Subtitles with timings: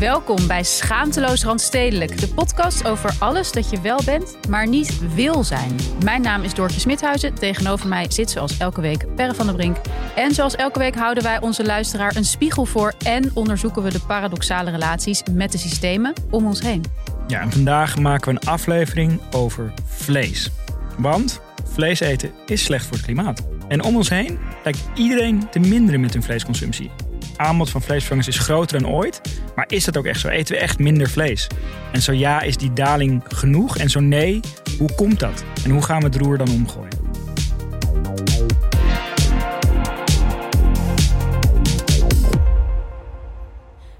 [0.00, 5.44] Welkom bij Schaamteloos Randstedelijk, de podcast over alles dat je wel bent, maar niet wil
[5.44, 5.76] zijn.
[6.04, 7.34] Mijn naam is Doortje Smithuizen.
[7.34, 9.76] Tegenover mij zit zoals elke week Perre van der Brink.
[10.16, 14.00] En zoals elke week houden wij onze luisteraar een spiegel voor en onderzoeken we de
[14.06, 16.84] paradoxale relaties met de systemen om ons heen.
[17.26, 20.50] Ja, en vandaag maken we een aflevering over vlees.
[20.98, 23.46] Want vlees eten is slecht voor het klimaat.
[23.68, 26.90] En om ons heen lijkt iedereen te minderen met hun vleesconsumptie
[27.40, 29.20] aanbod van vleesvervangers is groter dan ooit.
[29.54, 30.28] Maar is dat ook echt zo?
[30.28, 31.46] Eten we echt minder vlees?
[31.92, 33.76] En zo ja, is die daling genoeg?
[33.76, 34.40] En zo nee,
[34.78, 35.44] hoe komt dat?
[35.64, 36.98] En hoe gaan we het roer dan omgooien?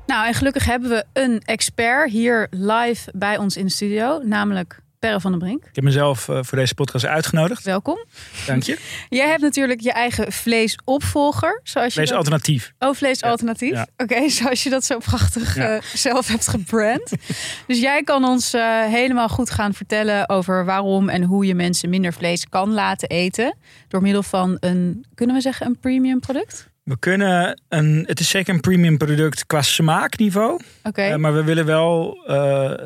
[0.07, 4.81] Nou, en gelukkig hebben we een expert hier live bij ons in de studio, namelijk
[5.01, 5.65] Perre van den Brink.
[5.65, 7.65] Ik heb mezelf uh, voor deze podcast uitgenodigd.
[7.65, 8.05] Welkom.
[8.47, 8.79] Dank je.
[9.09, 11.61] Jij hebt natuurlijk je eigen vleesopvolger.
[11.63, 12.73] Zoals je vleesalternatief.
[12.79, 12.89] Dat...
[12.89, 13.73] Oh, vleesalternatief.
[13.73, 13.87] Ja.
[13.97, 15.75] Oké, zoals je dat zo prachtig ja.
[15.75, 17.13] uh, zelf hebt gebrand.
[17.67, 21.89] dus jij kan ons uh, helemaal goed gaan vertellen over waarom en hoe je mensen
[21.89, 23.57] minder vlees kan laten eten.
[23.89, 26.69] Door middel van een, kunnen we zeggen, een premium product?
[26.83, 30.53] We kunnen een, het is zeker een premium product qua smaakniveau.
[30.53, 30.89] Oké.
[30.89, 31.17] Okay.
[31.17, 32.19] maar we willen wel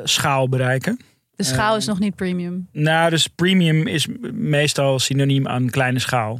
[0.03, 0.99] schaal bereiken.
[1.35, 2.67] De schaal is nog niet premium.
[2.71, 6.39] Nou, dus premium is meestal synoniem aan kleine schaal.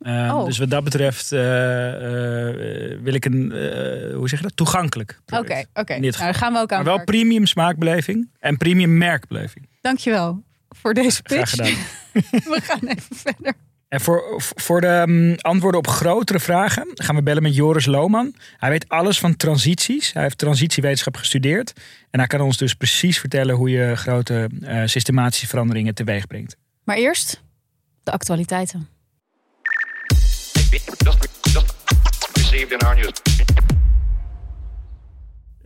[0.00, 0.44] Uh, oh.
[0.44, 1.46] Dus wat dat betreft uh, uh,
[3.02, 3.52] wil ik een,
[4.14, 5.64] hoe zeg je dat, toegankelijk Oké, oké.
[5.74, 5.98] Okay.
[5.98, 9.68] Nou, gaan we ook aan Maar wel premium smaakbeleving en premium merkbeleving.
[9.80, 11.50] Dankjewel voor deze pitch.
[11.50, 11.74] Graag gedaan.
[12.54, 13.54] we gaan even verder.
[13.92, 18.34] En voor, voor de um, antwoorden op grotere vragen gaan we bellen met Joris Lohman.
[18.56, 20.12] Hij weet alles van transities.
[20.12, 21.72] Hij heeft transitiewetenschap gestudeerd.
[22.10, 26.56] En hij kan ons dus precies vertellen hoe je grote uh, systematische veranderingen teweeg brengt.
[26.84, 27.42] Maar eerst
[28.02, 28.88] de actualiteiten.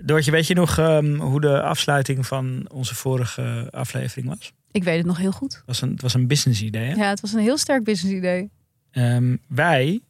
[0.07, 4.53] Doortje, weet je nog um, hoe de afsluiting van onze vorige aflevering was?
[4.71, 5.55] Ik weet het nog heel goed.
[5.55, 6.89] Het was een, het was een business idee.
[6.89, 6.95] Hè?
[6.95, 8.51] Ja, het was een heel sterk business idee.
[8.93, 10.01] Um, wij,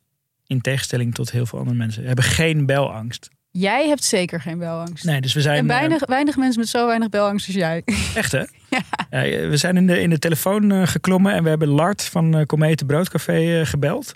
[0.47, 3.29] in tegenstelling tot heel veel andere mensen, hebben geen belangst.
[3.51, 5.05] Jij hebt zeker geen belangst.
[5.05, 5.59] Nee, dus we zijn.
[5.59, 7.83] En weinig, uh, weinig mensen met zo weinig belangst als jij.
[8.15, 8.45] Echt hè?
[8.71, 9.49] ja.
[9.49, 12.45] we zijn in de, in de telefoon uh, geklommen en we hebben Lart van uh,
[12.45, 14.15] Comete Broodcafé gebeld.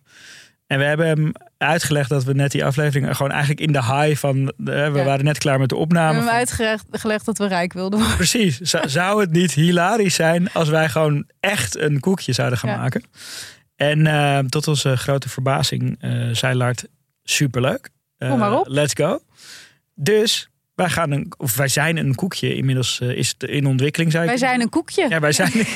[0.70, 4.16] En we hebben hem uitgelegd dat we net die aflevering gewoon eigenlijk in de high
[4.16, 4.52] van.
[4.56, 4.90] we ja.
[4.90, 6.08] waren net klaar met de opname.
[6.08, 8.16] We hebben hem uitgelegd dat we rijk wilden worden.
[8.16, 8.58] Precies.
[8.84, 12.76] Zou het niet hilarisch zijn als wij gewoon echt een koekje zouden gaan ja.
[12.76, 13.04] maken?
[13.76, 16.86] En uh, tot onze grote verbazing uh, zei Lart:
[17.22, 17.90] superleuk.
[18.18, 18.66] Uh, Kom maar op.
[18.68, 19.20] Let's go.
[19.94, 20.49] Dus
[20.80, 22.54] wij, gaan een, of wij zijn een koekje.
[22.54, 24.12] Inmiddels uh, is het in ontwikkeling.
[24.12, 24.40] Zei wij ik.
[24.40, 25.06] zijn een koekje.
[25.08, 25.50] Ja, wij zijn.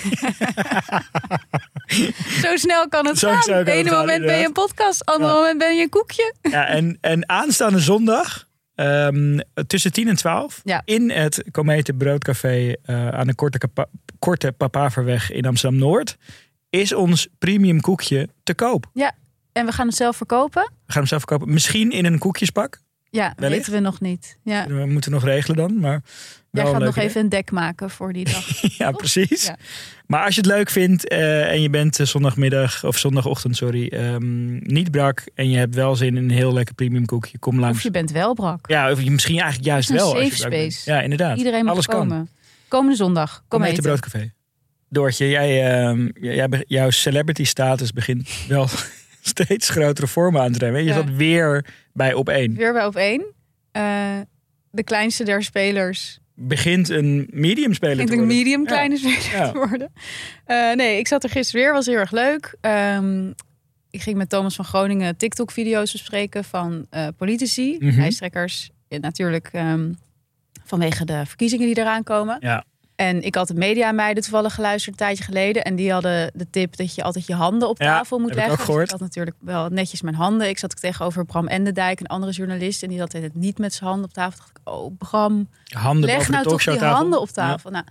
[2.42, 3.60] Zo snel kan het Zo gaan.
[3.60, 5.36] Op ene moment ben je een podcast, andere ja.
[5.36, 6.34] moment ben je een koekje.
[6.42, 8.52] Ja, en, en aanstaande zondag.
[8.76, 10.82] Um, tussen 10 en 12 ja.
[10.84, 13.86] in het Comete Broodcafé uh, aan de Korte, Kapa
[14.18, 16.16] Korte Papaverweg in Amsterdam Noord
[16.70, 18.90] is ons premium koekje te koop.
[18.92, 19.12] Ja,
[19.52, 20.62] en we gaan het zelf verkopen.
[20.62, 21.52] We gaan hem zelf verkopen.
[21.52, 22.80] Misschien in een koekjespak.
[23.14, 24.38] Ja, weten we nog niet.
[24.42, 24.66] Ja.
[24.66, 25.80] We moeten nog regelen dan.
[25.80, 26.02] Maar
[26.50, 28.46] Jij gaat nog even een dek maken voor die dag.
[28.78, 29.46] ja, precies.
[29.46, 29.56] Ja.
[30.06, 34.60] Maar als je het leuk vindt uh, en je bent zondagmiddag of zondagochtend, sorry, um,
[34.62, 37.76] niet brak en je hebt wel zin in een heel lekker premium koekje, kom langs.
[37.76, 38.68] Of je bent wel brak.
[38.68, 40.08] Ja, of je misschien eigenlijk juist wel.
[40.08, 40.90] Safe als je space.
[40.90, 41.38] Ja, inderdaad.
[41.38, 42.16] Iedereen mag Alles komen.
[42.16, 42.28] Kan.
[42.68, 43.44] Komende zondag.
[43.48, 43.82] Kom, kom eten.
[43.82, 44.32] broodcafé.
[44.88, 48.68] Doortje, jij, uh, jij, jouw celebrity status begint wel
[49.32, 50.80] steeds grotere vormen aan nemen.
[50.80, 50.94] Je Ja.
[50.94, 52.54] zat weer bij op één.
[52.54, 53.24] Weer bij op één.
[53.72, 54.18] Eh,
[54.70, 58.36] de kleinste der spelers begint een medium speler Ik te worden.
[58.36, 58.66] medium Ja.
[58.66, 59.92] kleine speler te worden.
[60.44, 62.56] Eh, nee, ik zat er gisteren weer, was heel erg leuk.
[62.60, 63.28] Ehm,
[63.90, 68.00] ik ging met Thomas van Groningen TikTok-video's bespreken van eh, politici, Mhm.
[68.00, 68.70] lijsttrekkers.
[68.88, 69.92] Ja, natuurlijk ehm,
[70.64, 72.36] vanwege de verkiezingen die eraan komen.
[72.40, 72.64] Ja.
[72.96, 75.64] En ik had de media meiden toevallig geluisterd een tijdje geleden.
[75.64, 78.38] En die hadden de tip dat je altijd je handen op Ja, tafel moet heb
[78.38, 78.66] ik ook leggen.
[78.66, 78.84] Dus gehoord.
[78.92, 80.48] ik had natuurlijk wel netjes mijn handen.
[80.48, 82.82] Ik zat tegenover Bram Endendijk, een andere journalist.
[82.82, 84.38] En die zat het niet met zijn handen op tafel.
[84.38, 86.96] Dacht ik, oh Bram, Handen leg nou toch talkshowtafel.
[86.96, 87.32] handen op Ja.
[87.34, 87.70] tafel.
[87.70, 87.84] Nou,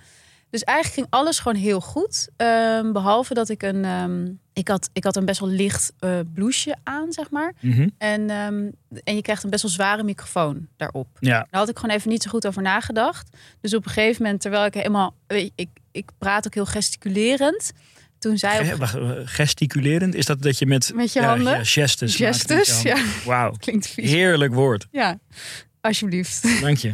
[0.54, 2.30] dus eigenlijk ging alles gewoon heel goed.
[2.36, 3.86] Ehm, behalve dat ik een...
[3.86, 7.54] ehm, ik, had, ik had een best wel licht eh blouseje aan, zeg maar.
[7.60, 7.90] Mhm.
[7.98, 8.70] En, ehm,
[9.04, 11.08] en je krijgt een best wel zware microfoon daarop.
[11.20, 11.48] Ja.
[11.50, 13.38] Daar had ik gewoon even niet zo goed over nagedacht.
[13.62, 15.16] Dus op een gegeven moment, terwijl ik helemaal...
[15.28, 17.72] weet je, Ik, ik praat ook heel gesticulerend.
[18.20, 20.92] Toen zei op eh, gesticulerend, is dat dat je met...
[20.96, 21.54] Met je ja, handen?
[21.54, 22.18] Ja, gestes.
[22.18, 23.06] handen.
[23.26, 23.52] Wauw.
[23.60, 24.10] klinkt vies.
[24.10, 24.88] Heerlijk woord.
[24.92, 25.20] Ja,
[25.82, 26.62] alsjeblieft.
[26.62, 26.94] Dank je.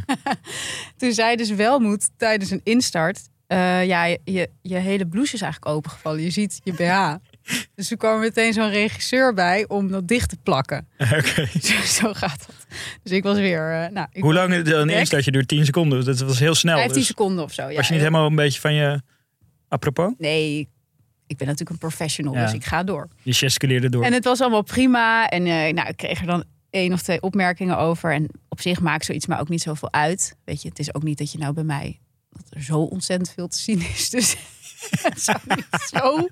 [0.97, 3.19] Toen zei dus Welmoed tijdens een instart...
[3.49, 6.21] eh, ja, je, je, hele blouse is eigenlijk opengevallen.
[6.21, 7.15] Je ziet je BH.
[7.75, 10.87] Dus toen kwam meteen zo'n regisseur bij om dat dicht te plakken.
[11.17, 11.45] Oké.
[11.61, 12.55] Zo, zo gaat dat.
[13.03, 13.71] Dus ik was weer...
[13.71, 14.89] eh, nou, ik Hoe lang dan Direct?
[14.89, 16.05] eerst dat je door 10 seconden?
[16.05, 16.75] Dat was heel snel.
[16.75, 17.69] 15 dus seconden of zo.
[17.69, 19.01] Ja, was je niet helemaal een beetje van je...
[19.67, 20.13] Apropos?
[20.17, 20.69] Nee,
[21.27, 22.43] ik ben natuurlijk een professional, Ja.
[22.45, 23.07] dus ik ga door.
[23.23, 24.03] Je gesticuleerde door.
[24.03, 25.29] En het was allemaal prima.
[25.29, 28.13] En eh, nou, ik kreeg er dan één of twee opmerkingen over.
[28.13, 30.35] En op zich maakt zoiets maar ook niet zoveel uit.
[30.45, 31.99] Weet je, het is ook niet dat je nou bij mij...
[32.29, 34.09] dat er zo ontzettend veel te zien is.
[34.09, 34.35] Dus
[35.01, 36.27] het is ook niet zo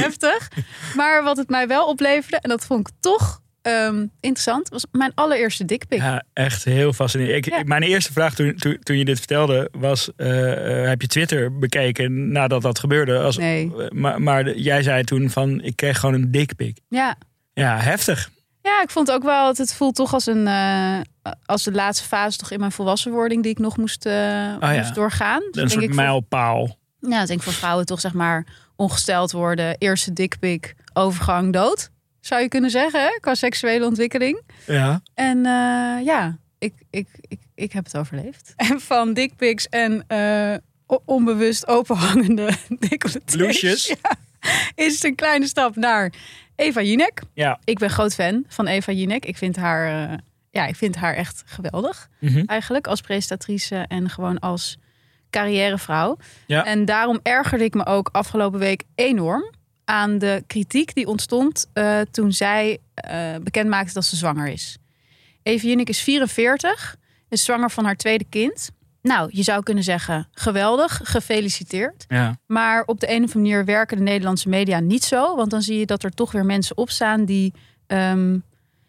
[0.00, 0.50] heftig.
[0.96, 4.68] Maar wat het mij wel opleverde, en dat vond ik toch ehm, interessant...
[4.68, 5.98] was mijn allereerste dikpik.
[5.98, 7.46] Ja, echt heel fascinerend.
[7.46, 7.62] Ik, Ja.
[7.64, 10.10] Mijn eerste vraag toen, toen, toen je dit vertelde was...
[10.16, 13.18] eh, eh, heb je Twitter bekeken nadat dat gebeurde?
[13.18, 13.72] Als, Nee.
[13.76, 16.78] eh, maar maar jij zei toen van, ik kreeg gewoon een dikpik.
[16.88, 17.16] Ja.
[17.52, 18.30] Ja, heftig.
[18.66, 20.98] Ja, ik vond ook wel, het, het voelt toch als een eh,
[21.44, 25.38] als de laatste fase toch in mijn volwassenwording die ik nog moest, eh, moest doorgaan.
[25.38, 26.76] Dus Een denk soort ik voor- mijlpaal.
[27.00, 28.46] Ja, ik denk voor vrouwen toch zeg maar
[28.76, 31.90] ongesteld worden, eerste dikpik, overgang, dood.
[32.20, 33.18] Zou je kunnen zeggen, hè?
[33.20, 34.42] qua seksuele ontwikkeling.
[34.66, 35.00] Ja.
[35.14, 38.52] En eh, ja, ik, ik, ik, ik heb het overleefd.
[38.70, 40.06] En van dickpics en
[41.04, 42.50] onbewust openhangende
[42.88, 43.34] decolletés.
[43.36, 43.86] Blouses.
[43.86, 44.10] Ja,
[44.74, 46.12] is het een kleine stap naar
[46.56, 47.20] Eva Jinek.
[47.34, 47.60] Ja.
[47.64, 49.24] Ik ben groot fan van Eva Jinek.
[49.24, 50.18] Ik vind haar, eh,
[50.50, 52.42] ja, ik vind haar echt geweldig Mhm.
[52.46, 54.76] eigenlijk als presentatrice en gewoon als
[55.30, 56.16] carrièrevrouw.
[56.46, 56.64] Ja.
[56.64, 59.50] En daarom ergerde ik me ook afgelopen week enorm
[59.84, 64.76] aan de kritiek die ontstond eh, toen zij eh bekend maakte dat ze zwanger is.
[65.42, 66.96] Eva Jinek is 44,
[67.28, 68.70] is zwanger van haar tweede kind.
[69.06, 72.04] Nou, je zou kunnen zeggen, geweldig, gefeliciteerd.
[72.08, 72.38] Ja.
[72.46, 75.36] Maar op de een of andere manier werken de Nederlandse media niet zo.
[75.36, 77.52] Want dan zie je dat er toch weer mensen opstaan die
[77.86, 78.38] ehm,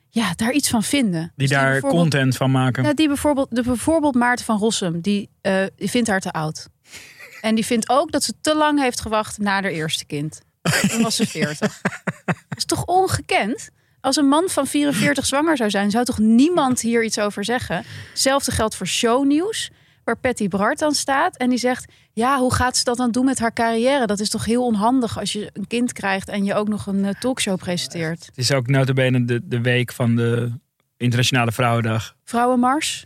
[0.09, 1.21] ja, daar iets van vinden.
[1.21, 2.83] Die Dus daar content van maken.
[2.83, 6.67] ja, die bijvoorbeeld, de, bijvoorbeeld Maarten van Rossum, die, eh, die vindt haar te oud.
[7.41, 10.41] En die vindt ook dat ze te lang heeft gewacht na haar eerste kind.
[10.89, 11.81] Toen was ze 40.
[12.25, 13.69] Dat is toch ongekend?
[14.01, 17.83] Als een man van 44 zwanger zou zijn, zou toch niemand hier iets over zeggen?
[18.09, 19.71] Hetzelfde geldt voor shownieuws,
[20.07, 21.37] waar Patty Bart dan staat.
[21.37, 24.05] En die zegt, ja, hoe gaat ze dat dan doen met haar carrière?
[24.05, 27.05] Dat is toch heel onhandig als je een kind krijgt en je ook nog een
[27.05, 28.25] eh, talkshow presenteert.
[28.25, 30.51] Het is ook notabene de, de week van de
[30.97, 32.15] Internationale Vrouwendag.
[32.23, 33.05] Vrouwenmars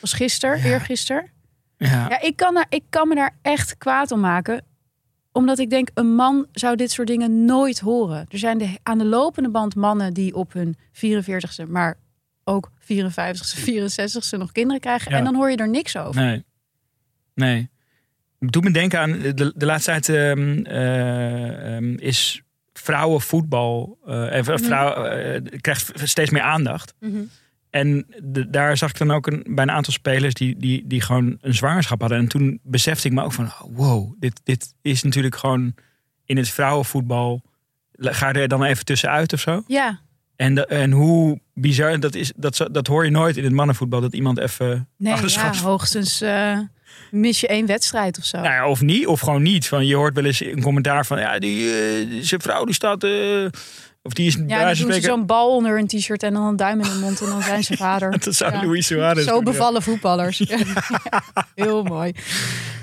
[0.00, 0.64] was gisteren, Ja.
[0.64, 1.30] eergisteren.
[1.76, 1.88] Ja.
[2.08, 4.64] Ja, ik kan, er, ik kan me daar echt kwaad om maken.
[5.32, 8.26] Omdat ik denk, een man zou dit soort dingen nooit horen.
[8.28, 11.98] Er zijn de, aan de lopende band mannen die op hun 44ste, maar
[12.44, 15.10] ook 54ste, 64ste nog kinderen krijgen.
[15.10, 15.18] Ja.
[15.18, 16.22] En dan hoor je er niks over.
[16.22, 16.44] Nee.
[17.34, 17.70] Nee.
[18.38, 24.44] Doet me denken aan de, de laatste tijd ehm, eh, ehm, is vrouwenvoetbal eh, en
[24.44, 26.94] vrouw, eh, krijgt steeds meer aandacht.
[27.00, 27.22] Mhm.
[27.70, 31.00] En de- daar zag ik dan ook een, bij een aantal spelers die, die, die
[31.00, 32.18] gewoon een zwangerschap hadden.
[32.18, 35.74] En toen besefte ik me ook van, oh, wow, dit, dit is natuurlijk gewoon
[36.24, 37.42] in het vrouwenvoetbal.
[37.92, 39.64] Ga je er dan even tussenuit of zo?
[39.66, 40.00] Ja,
[40.42, 44.00] En, de- en hoe bizar, dat, is, dat, dat hoor je nooit in het mannenvoetbal.
[44.00, 46.58] Dat iemand even nee, ja, hoogstens eh,
[47.10, 48.36] mis je één wedstrijd of zo.
[48.36, 49.68] Nou ja, of niet, of gewoon niet.
[49.68, 53.04] Van, je hoort wel eens een commentaar van, ja, die, eh, zijn vrouw die staat,
[53.04, 53.46] eh,
[54.02, 56.56] of die is ja, dan doen ze zo'n bal onder een t-shirt en dan een
[56.56, 58.18] duim in de mond en dan zijn ze vader.
[58.18, 58.64] Dat zou Ja.
[58.66, 60.38] Luis Suarez Zo bevallen voetballers.
[60.38, 60.56] Ja.
[61.54, 62.12] Heel mooi.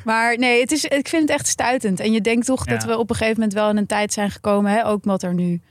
[0.04, 2.00] Maar nee, het is, ik vind het echt stuitend.
[2.00, 4.32] En je denkt toch dat we op een gegeven moment wel in een tijd zijn
[4.32, 4.72] gekomen.
[4.72, 4.86] Hè?
[4.86, 5.62] Ook wat er nu,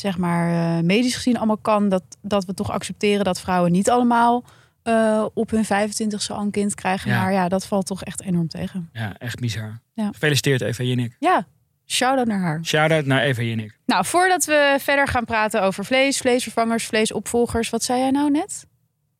[0.00, 1.88] zeg maar, eh, medisch gezien allemaal kan.
[1.88, 4.44] Dat, dat we toch accepteren dat vrouwen niet allemaal
[4.82, 7.10] eh, op hun 25ste al een kind krijgen.
[7.10, 7.22] Ja.
[7.22, 8.88] Maar ja, dat valt toch echt enorm tegen.
[8.92, 9.80] Ja, echt bizar.
[9.94, 10.06] Ja.
[10.12, 11.16] Gefeliciteerd Eva Jinnik.
[11.18, 11.46] Ja,
[11.86, 12.64] shout-out naar haar.
[12.64, 13.78] Shout-out naar Eva Jinnik.
[13.86, 17.70] Nou, voordat we verder gaan praten over vlees, vleesvervangers, vleesopvolgers.
[17.70, 18.66] Wat zei jij nou net?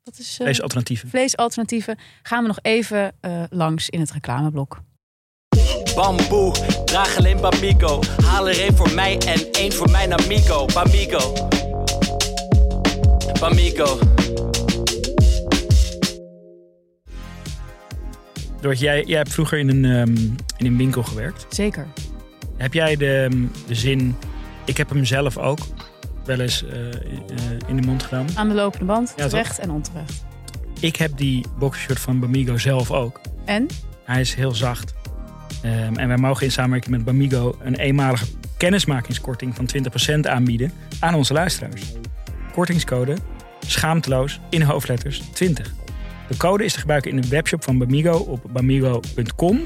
[0.03, 1.09] Dat is eh, Vleesalternatieven.
[1.09, 1.99] vleesalternatieven.
[2.23, 3.13] Gaan we nog even
[3.51, 4.81] langs in het reclameblok.
[5.95, 6.53] Bamboe,
[6.85, 8.01] draag alleen Bamigo.
[8.25, 10.67] Haal er één voor mij en één voor mijn amigo.
[10.75, 11.33] Bamigo.
[13.41, 13.99] Bamigo.
[18.61, 20.17] Doortje, jij, jij hebt vroeger in een, ehm,
[20.57, 21.47] in een winkel gewerkt.
[21.49, 21.87] Zeker.
[22.57, 24.17] Heb jij de, ehm, de zin,
[24.65, 25.59] ik heb hem zelf ook
[26.25, 26.95] wel eens eh, eh,
[27.67, 28.27] in de mond gedaan.
[28.35, 29.31] Aan de lopende band, Ja, toch?
[29.31, 30.25] terecht en onterecht.
[30.81, 33.21] Ik heb die boxershort van Bamigo zelf ook.
[33.45, 33.67] En?
[34.05, 34.95] Hij is heel zacht.
[35.63, 38.27] Ehm, en wij mogen in samenwerking met Bamigo een eenmalige
[38.57, 41.83] kennismakingskorting van 20% aanbieden aan onze luisteraars.
[42.53, 43.17] Kortingscode
[43.67, 45.75] schaamteloos in hoofdletters 20.
[46.29, 49.61] De code is te gebruiken in de webshop van Bamigo op bamigo.com.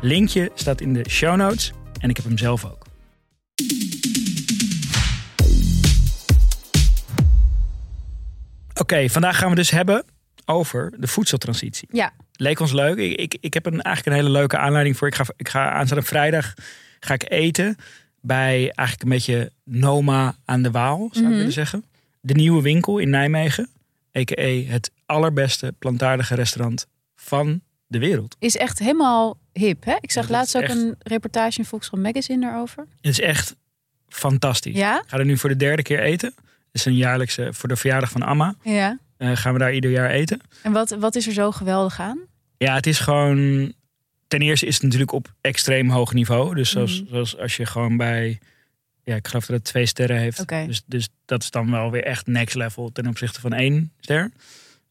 [0.00, 2.86] Linkje staat in de show notes en ik heb hem zelf ook.
[8.80, 10.04] Oké, vandaag gaan we dus hebben
[10.44, 11.88] over de voedseltransitie.
[11.92, 12.12] Ja.
[12.32, 12.96] Leek ons leuk.
[12.98, 15.08] Ik, ik, ik heb een, eigenlijk een hele leuke aanleiding voor.
[15.08, 16.54] Ik ga, ik ga aanstaande vrijdag
[17.00, 17.76] ga ik eten
[18.20, 21.36] bij eigenlijk een beetje Noma aan de Waal, zou ik Mhm.
[21.38, 21.84] willen zeggen.
[22.20, 23.68] De nieuwe winkel in Nijmegen.
[24.18, 24.62] A.k.a.
[24.72, 28.36] het allerbeste plantaardige restaurant van de wereld.
[28.38, 29.96] Is echt helemaal hip, hè?
[30.00, 32.86] Ik zag dat laatst ook echt- een reportage in Volkskrant Magazine daarover.
[33.00, 33.56] Het is echt
[34.08, 34.76] fantastisch.
[34.76, 34.96] Ja?
[35.02, 36.32] Ik ga er nu voor de derde keer eten.
[36.36, 36.44] Het
[36.80, 38.54] is een jaarlijkse, voor de verjaardag van Amma.
[38.62, 38.98] Ja.
[39.22, 40.40] Eh, gaan we daar ieder jaar eten.
[40.62, 42.18] En wat, wat is er zo geweldig aan?
[42.56, 43.72] Ja, het is gewoon.
[44.28, 46.54] Ten eerste is het natuurlijk op extreem hoog niveau.
[46.54, 47.10] Dus zoals, Mhm.
[47.10, 48.38] zoals als je gewoon bij.
[49.04, 50.48] Ja, ik geloof dat het twee sterren heeft.
[50.48, 54.30] Dus, dus dat is dan wel weer echt next level ten opzichte van één ster.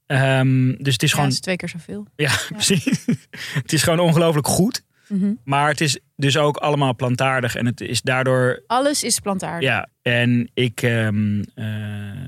[0.05, 1.23] Ehm, dus het is Ja, gewoon.
[1.25, 2.07] dat is twee keer zoveel.
[2.15, 3.05] Ja, precies.
[3.53, 4.83] het is gewoon ongelooflijk goed.
[5.07, 5.33] Mhm.
[5.43, 7.55] Maar het is dus ook allemaal plantaardig.
[7.55, 8.63] En het is daardoor.
[8.67, 9.69] Alles is plantaardig.
[9.69, 11.65] Ja, en ik ehm, eh,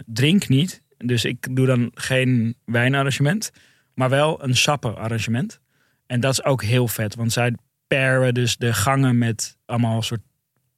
[0.06, 0.82] drink niet.
[1.08, 3.52] Dus ik doe dan geen wijnarrangement.
[3.94, 5.60] Maar wel een sappenarrangement.
[6.06, 7.16] En dat is ook heel vet.
[7.16, 7.56] Want zij
[7.88, 10.22] paren dus de gangen met allemaal soort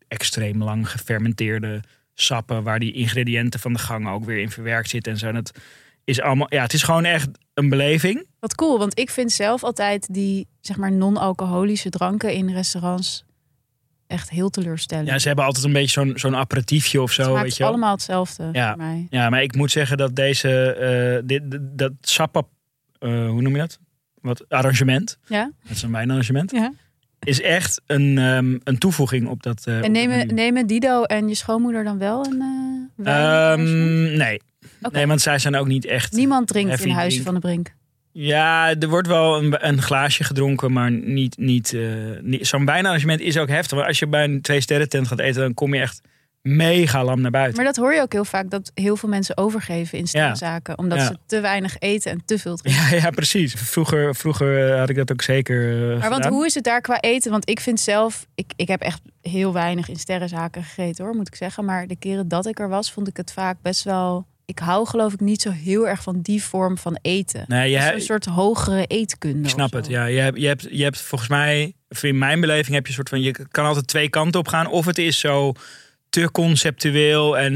[0.08, 1.82] extreem lang gefermenteerde
[2.14, 2.64] sappen.
[2.64, 5.28] Waar die ingrediënten van de gangen ook weer in verwerkt zitten en zo.
[5.28, 5.60] En het
[6.04, 6.48] is allemaal.
[6.50, 8.28] Ja, het is gewoon echt een beleving.
[8.40, 13.25] Wat cool, want ik vind zelf altijd die zeg maar non-alcoholische dranken in restaurants
[14.08, 15.08] echt heel teleurstellend.
[15.08, 17.34] Ja, ze hebben altijd een beetje zo'n zo'n aperitiefje of zo.
[17.34, 17.68] het weet je wel.
[17.72, 18.68] allemaal hetzelfde Ja.
[18.74, 19.08] voor mij.
[19.10, 22.50] Ja, maar ik moet zeggen dat deze, eh, dit, dat sapap,
[23.00, 23.80] eh, hoe noem je dat?
[24.22, 25.18] Wat arrangement.
[25.28, 25.52] Ja?
[25.64, 26.52] Dat is een wijnarrangement.
[26.52, 26.72] Ja.
[27.20, 29.62] Is echt een, ehm, een toevoeging op dat.
[29.68, 32.42] eh, En nemen, nemen Dido en je schoonmoeder dan wel een?
[33.04, 34.42] Ehm, nee.
[34.92, 36.12] Nee, want zij zijn ook niet echt.
[36.14, 37.24] Niemand drinkt in Huizen drink.
[37.26, 37.74] van de Brink.
[38.18, 41.38] Ja, er wordt wel een, een glaasje gedronken, maar niet.
[41.38, 41.78] niet,
[42.22, 43.72] niet Zo'n wijnarrangement is ook heftig.
[43.78, 46.02] Want als je bij een twee sterren tent gaat eten, dan kom je echt
[46.42, 47.56] mega lam naar buiten.
[47.56, 50.78] Maar dat hoor je ook heel vaak, dat heel veel mensen overgeven in zaken.
[50.78, 51.06] Omdat Ja.
[51.06, 52.84] ze te weinig eten en te veel drinken.
[52.84, 53.54] Ja, ja, precies.
[53.54, 55.92] Vroeger, vroeger eh, had ik dat ook zeker.
[55.94, 57.32] eh, Maar want hoe is het daar qua eten?
[57.32, 61.28] Want ik vind zelf, ik, ik heb echt heel weinig in sterrenzaken gegeten hoor, moet
[61.28, 61.66] ik zeggen.
[61.66, 64.26] Maar de keren dat ik er was, vond ik het vaak best wel.
[64.46, 67.44] Ik hou geloof ik niet zo heel erg van die vorm van eten.
[67.48, 69.44] Nee, je, is een soort hogere eetkunde.
[69.44, 70.06] Ik snap het, ja.
[70.06, 73.10] Je hebt, je, hebt, je hebt volgens mij, in mijn beleving heb je een soort
[73.10, 74.68] van, je kan altijd twee kanten op gaan.
[74.68, 75.54] Of het is zo
[76.10, 77.54] te conceptueel en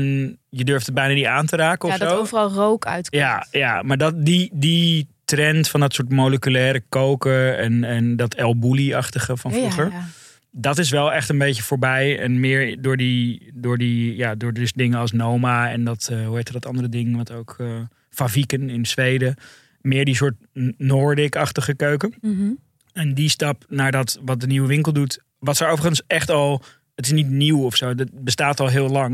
[0.49, 2.17] je durft het bijna niet aan te raken Ja, of dat zo.
[2.17, 3.21] overal rook uitkomt.
[3.21, 8.33] Ja, ja, maar dat, die, die trend van dat soort moleculaire koken en, en dat
[8.33, 9.91] El Bulli-achtige van ja, vroeger.
[9.91, 10.07] ja.
[10.51, 12.19] Dat is wel echt een beetje voorbij.
[12.19, 16.25] En meer door die, door die, ja, door dus dingen als Noma en dat, eh,
[16.25, 17.79] hoe heet dat andere ding, wat ook, eh
[18.09, 19.35] Faviken in Zweden.
[19.81, 20.35] Meer die soort
[20.77, 22.13] Noordic-achtige keuken.
[22.21, 22.51] Mhm.
[22.93, 25.19] En die stap naar dat wat de nieuwe winkel doet.
[25.39, 26.63] Wat ze overigens echt al.
[26.95, 27.95] Het is niet nieuw of zo.
[27.95, 29.13] Dat bestaat al heel lang.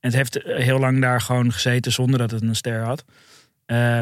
[0.00, 3.04] En het heeft eh, heel lang daar gewoon gezeten zonder dat het een ster had.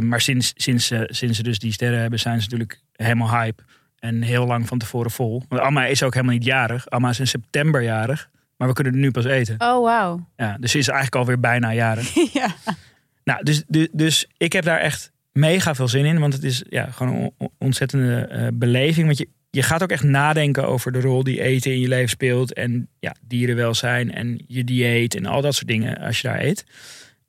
[0.02, 3.62] Maar sinds, sinds, sinds ze dus die sterren hebben, zijn ze natuurlijk helemaal hype.
[4.06, 5.42] En heel lang van tevoren vol.
[5.48, 6.88] Want Amma is ook helemaal niet jarig.
[6.88, 8.30] Amma is in september jarig.
[8.56, 9.54] Maar we kunnen het nu pas eten.
[9.58, 10.28] Oh, wauw.
[10.36, 12.14] Ja, dus ze is eigenlijk alweer bijna jarig.
[12.40, 12.54] ja.
[13.24, 16.18] Nou, dus, dus, dus ik heb daar echt mega veel zin in.
[16.18, 19.06] Want het is ja, gewoon een on- ontzettende eh, beleving.
[19.06, 22.08] Want je, je gaat ook echt nadenken over de rol die eten in je leven
[22.08, 22.52] speelt.
[22.52, 26.64] En ja, dierenwelzijn en je dieet en al dat soort dingen als je daar eet.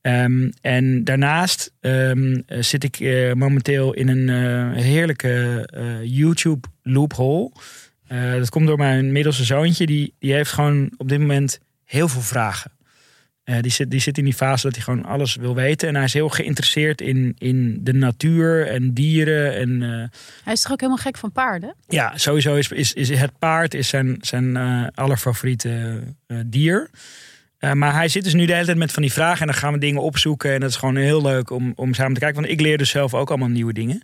[0.08, 5.70] Ehm, en daarnaast ehm, eh, zit ik eh, momenteel in een eh, heerlijke
[6.04, 7.52] YouTube loophole.
[8.40, 9.86] Dat komt door mijn middelste zoontje.
[9.86, 12.72] Die, die heeft gewoon op dit moment heel veel vragen.
[13.62, 15.88] Die, zit, die zit in die fase dat hij gewoon alles wil weten.
[15.88, 19.56] En hij is heel geïnteresseerd in, in de natuur en dieren.
[19.56, 19.82] En
[20.44, 21.76] Hij is toch ook helemaal gek van paarden?
[21.88, 24.58] ja, sowieso is, is, is het paard is zijn, zijn
[24.94, 26.04] allerfavoriete
[26.46, 26.90] dier.
[27.58, 29.56] Eh, maar hij zit dus nu de hele tijd met van die vragen en dan
[29.56, 30.54] gaan we dingen opzoeken.
[30.54, 32.42] En dat is gewoon heel leuk om, om samen te kijken.
[32.42, 34.02] Want ik leer dus zelf ook allemaal nieuwe dingen.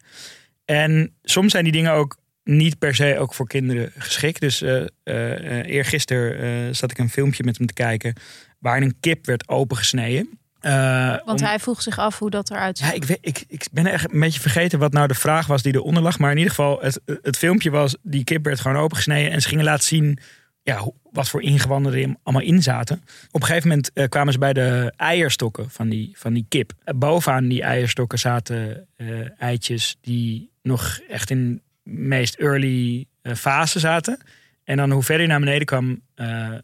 [0.65, 4.41] En soms zijn die dingen ook niet per se ook voor kinderen geschikt.
[4.41, 8.13] Dus eh, eh, eergisteren zat ik een filmpje met hem te kijken...
[8.59, 10.29] waarin een kip werd opengesneden.
[10.59, 12.87] Eh, Want om- hij vroeg zich af hoe dat eruit zag.
[12.89, 15.61] ja, ik, weet, ik, ik ben echt een beetje vergeten wat nou de vraag was
[15.61, 16.19] die eronder lag.
[16.19, 19.31] Maar in ieder geval, het, het filmpje was, die kip werd gewoon opengesneden.
[19.31, 20.17] En ze gingen laten zien
[20.63, 23.03] ja, wat voor ingewanden er allemaal in zaten.
[23.31, 26.73] Op een gegeven moment eh, kwamen ze bij de eierstokken van die, van die kip.
[26.83, 33.79] Eh, bovenaan die eierstokken zaten eh, eitjes die nog echt in de meest early fase
[33.79, 34.17] zaten.
[34.63, 36.01] En dan hoe verder je naar beneden kwam,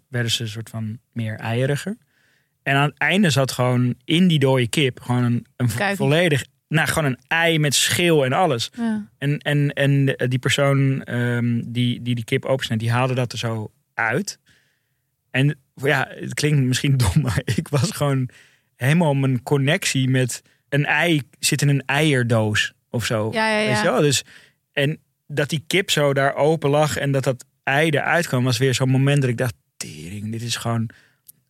[0.09, 1.97] werden ze een soort van meer eieriger.
[2.63, 7.09] En aan het einde zat gewoon in die dode kip gewoon een, volledig, nou gewoon
[7.11, 8.71] een ei met schil en alles.
[8.77, 9.07] Ja.
[9.17, 13.37] En, en, en die persoon ehm, die, die die kip opensneed, die haalde dat er
[13.37, 14.39] zo uit.
[15.31, 18.29] En ja, het klinkt misschien dom, maar ik was gewoon
[18.75, 23.29] helemaal mijn connectie met een ei zit in een eierdoos of zo.
[23.31, 23.67] Ja, ja, ja.
[23.67, 24.01] Weet je wel?
[24.01, 24.23] Dus,
[24.73, 28.57] en dat die kip zo daar open lag en dat dat ei eruit kwam, was
[28.57, 30.89] weer zo'n moment dat ik dacht, tering, dit is gewoon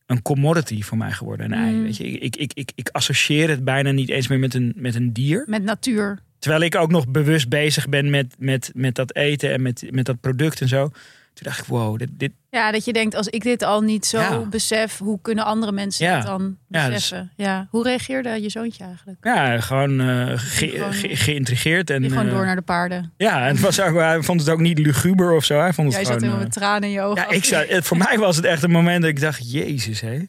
[0.06, 1.74] een commodity voor mij geworden, een ei.
[1.74, 1.84] Mm.
[1.84, 2.08] Weet je?
[2.08, 5.44] Ik, ik, ik, ik associeer het bijna niet eens meer met een, met een dier.
[5.48, 6.20] Met natuur.
[6.40, 10.06] Terwijl ik ook nog bewust bezig ben met, met, met dat eten en met, met
[10.06, 10.92] dat product en zo.
[11.40, 14.06] Toen dacht ik, wow, dit, dit, Ja, dat je denkt, als ik dit al niet
[14.06, 14.40] zo Ja.
[14.40, 16.16] besef, hoe kunnen andere mensen Ja.
[16.18, 17.32] het dan Ja, dus- beseffen?
[17.36, 19.18] Ja, Hoe reageerde je zoontje eigenlijk?
[19.22, 21.90] ja, gewoon, eh, ge- Gewoon- ge- geïntrigeerd.
[21.90, 23.14] En, gewoon eh, door naar de paarden.
[23.18, 25.60] Ja, en het was ook, hij vond het ook niet luguber of zo.
[25.60, 27.22] Hij vond het Jij zat gewoon, helemaal met eh, tranen in je ogen.
[27.22, 30.02] ja, ik zou, het, voor mij was het echt een moment dat ik dacht, jezus
[30.02, 30.20] hé.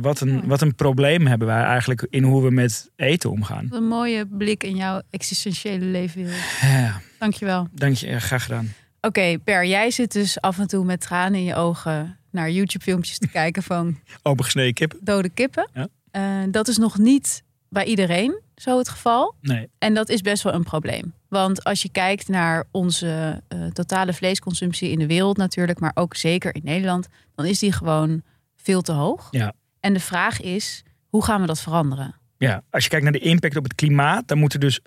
[0.00, 3.66] Wat, een, wat een probleem hebben wij eigenlijk in hoe we met eten omgaan.
[3.70, 6.26] Wat een mooie blik in jouw existentiële leven.
[6.60, 7.68] Ja, Dankjewel.
[7.74, 8.72] dank je, ja, graag gedaan.
[9.06, 13.18] Oké, Per, jij zit dus af en toe met tranen in je ogen naar YouTube-filmpjes
[13.18, 14.94] te kijken van Opengesneden kip?
[15.00, 15.70] dode kippen.
[15.74, 15.88] Ja.
[16.10, 19.34] Eh, dat is nog niet bij iedereen zo het geval.
[19.40, 19.68] Nee.
[19.78, 21.14] En dat is best wel een probleem.
[21.28, 26.16] Want als je kijkt naar onze eh, totale vleesconsumptie in de wereld natuurlijk, maar ook
[26.16, 28.22] zeker in Nederland, dan is die gewoon
[28.56, 29.28] veel te hoog.
[29.30, 29.52] Ja.
[29.80, 32.14] En de vraag is, hoe gaan we dat veranderen?
[32.38, 34.84] Ja, als je kijkt naar de impact op het klimaat, dan moet er dus 75%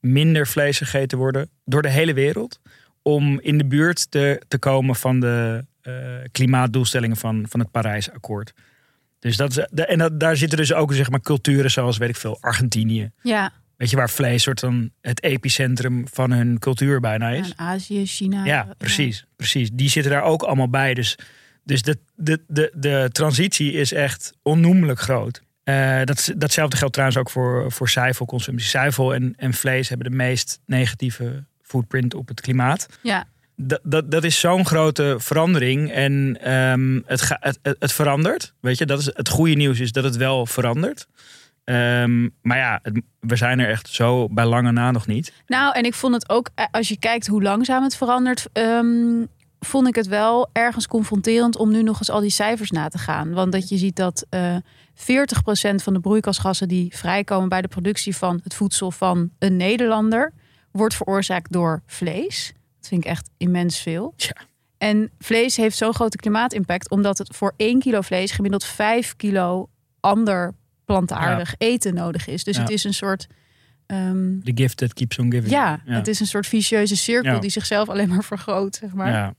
[0.00, 2.60] minder vlees gegeten worden door de hele wereld.
[3.02, 5.92] Om in de buurt te, te komen van de eh,
[6.32, 8.52] klimaatdoelstellingen van, van het Parijsakkoord.
[9.18, 12.08] Dus dat is, de- en dat, daar zitten dus ook zeg maar, culturen zoals, weet
[12.08, 13.10] ik veel, Argentinië.
[13.22, 17.52] Ja, Weet je, waar vlees soort van het epicentrum van hun cultuur bijna is.
[17.56, 18.44] Azië, China.
[18.44, 19.70] Ja, precies, precies.
[19.72, 20.94] Die zitten daar ook allemaal bij.
[20.94, 21.18] Dus,
[21.64, 25.42] dus de, de, de, de transitie is echt onnoemelijk groot.
[25.68, 28.68] Eh, dat, datzelfde geldt trouwens ook voor, voor zuivelconsumptie.
[28.68, 32.86] Zuivel en, en vlees hebben de meest negatieve footprint op het klimaat.
[33.02, 33.24] Ja,
[33.56, 35.90] Dat, dat, dat is zo'n grote verandering.
[35.92, 38.54] En ehm, het, ga, het, het, verandert.
[38.60, 41.06] Weet je, dat is, het goede nieuws is dat het wel verandert.
[41.64, 45.32] Ehm, maar ja, het- we zijn er echt zo bij lange na nog niet.
[45.46, 49.24] Nou, en ik vond het ook, eh, als je kijkt hoe langzaam het verandert, ehm,
[49.60, 52.98] vond ik het wel ergens confronterend om nu nog eens al die cijfers na te
[52.98, 53.32] gaan.
[53.32, 54.56] Want dat je ziet dat eh
[54.94, 60.32] 40% van de broeikasgassen die vrijkomen bij de productie van het voedsel van een Nederlander,
[60.70, 62.52] wordt veroorzaakt door vlees.
[62.78, 64.14] Dat vind ik echt immens veel.
[64.78, 69.68] En vlees heeft zo'n grote klimaatimpact, omdat het voor 1 kilo vlees gemiddeld 5 kilo
[70.00, 72.44] ander plantaardig eten nodig is.
[72.44, 72.62] Dus Ja.
[72.62, 73.26] het is een soort.
[73.86, 75.50] ehm, The gift that keeps on giving.
[75.50, 77.38] ja, het is een soort vicieuze cirkel Ja.
[77.38, 79.34] die zichzelf alleen maar vergroot, zeg maar.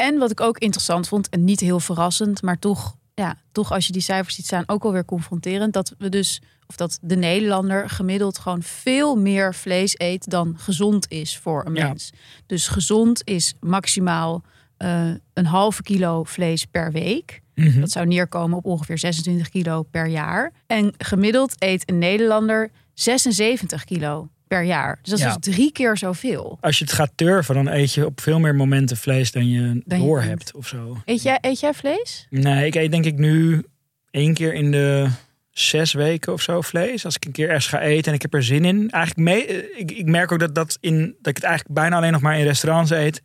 [0.00, 3.86] En wat ik ook interessant vond, en niet heel verrassend, maar toch, ja, toch als
[3.86, 7.90] je die cijfers ziet staan, ook alweer confronterend, dat we dus, of dat de Nederlander
[7.90, 11.86] gemiddeld gewoon veel meer vlees eet dan gezond is voor een Ja.
[11.88, 12.12] mens.
[12.46, 14.42] Dus gezond is maximaal
[14.76, 17.40] eh, een halve kilo vlees per week.
[17.54, 17.80] Mhm.
[17.80, 20.52] Dat zou neerkomen op ongeveer 26 kilo per jaar.
[20.66, 24.98] En gemiddeld eet een Nederlander 76 kilo per jaar.
[25.02, 25.36] Dus dat is Ja.
[25.36, 26.58] dus drie keer zoveel.
[26.60, 29.82] Als je het gaat turven, dan eet je op veel meer momenten vlees dan je
[29.84, 31.02] Dan door hebt of zo.
[31.04, 32.26] Eet jij, eet jij vlees?
[32.30, 33.64] Nee, ik eet denk ik nu
[34.10, 35.08] één keer in de
[35.50, 37.04] zes weken of zo vlees.
[37.04, 38.90] Als ik een keer ergens ga eten en ik heb er zin in.
[38.90, 41.96] Eigenlijk mee, eh, ik, ik merk ook dat, dat, in, dat ik het eigenlijk bijna
[41.96, 43.22] alleen nog maar in restaurants eet.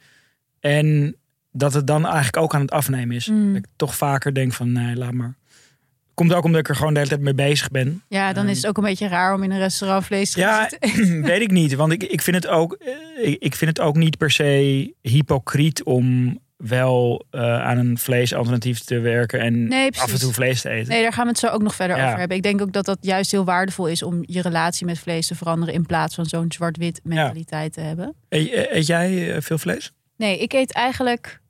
[0.60, 1.16] En
[1.52, 3.28] dat het dan eigenlijk ook aan het afnemen is.
[3.28, 3.54] Mm.
[3.54, 5.38] Dat ik toch vaker denk van nee, laat maar.
[6.14, 8.04] Komt ook omdat ik er gewoon de hele tijd mee bezig ben.
[8.08, 10.70] Ja, dan is het ook een beetje raar om in een restaurant vlees te Ja,
[10.80, 11.22] eten.
[11.32, 11.74] weet ik niet.
[11.74, 15.84] Want ik, ik, vind het ook, eh, ik, vind het ook niet per se hypocriet
[15.84, 20.70] om wel eh, aan een vleesalternatief te werken en Nee, af en toe vlees te
[20.70, 20.90] eten.
[20.90, 22.06] Nee, daar gaan we het zo ook nog verder Ja.
[22.06, 22.38] over hebben.
[22.38, 25.36] Ik denk ook dat dat juist heel waardevol is om je relatie met vlees te
[25.36, 28.16] veranderen in plaats van zo'n zwart-wit mentaliteit te hebben.
[28.30, 29.92] Eet, eet jij eh, veel vlees?
[30.18, 31.42] Nee, ik eet eigenlijk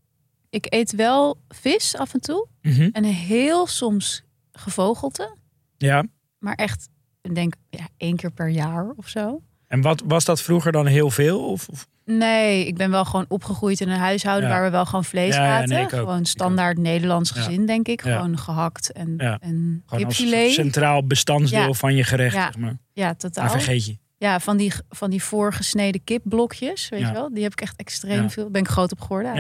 [0.50, 2.48] Ik eet wel vis af en toe.
[2.62, 2.90] Mhm.
[2.92, 4.24] En heel soms
[4.54, 5.36] gevogelte.
[5.78, 6.04] Ja.
[6.40, 6.90] Maar echt,
[7.22, 9.42] ik denk ja, één keer per jaar of zo.
[9.68, 11.46] En wat was dat vroeger dan heel veel?
[11.50, 14.56] Of, of- Nee, ik ben wel gewoon opgegroeid in een huishouden Ja.
[14.56, 15.70] waar we wel gewoon vlees Ja, aten.
[15.70, 15.90] nee.
[15.90, 18.02] Gewoon standaard Nederlands gezin, denk ik.
[18.02, 20.12] Gewoon gehakt en, en gewoon
[20.52, 21.74] centraal bestanddeel Ja.
[21.74, 22.44] van je gerecht, Ja.
[22.44, 22.78] zeg maar.
[22.94, 23.44] Ja, totaal.
[23.44, 23.98] Maar vergeet je.
[24.18, 27.34] Ja, van die, van die voorgesneden kipblokjes, weet je wel.
[27.34, 28.50] Die heb ik echt extreem veel.
[28.50, 29.34] Ben ik groot op geworden.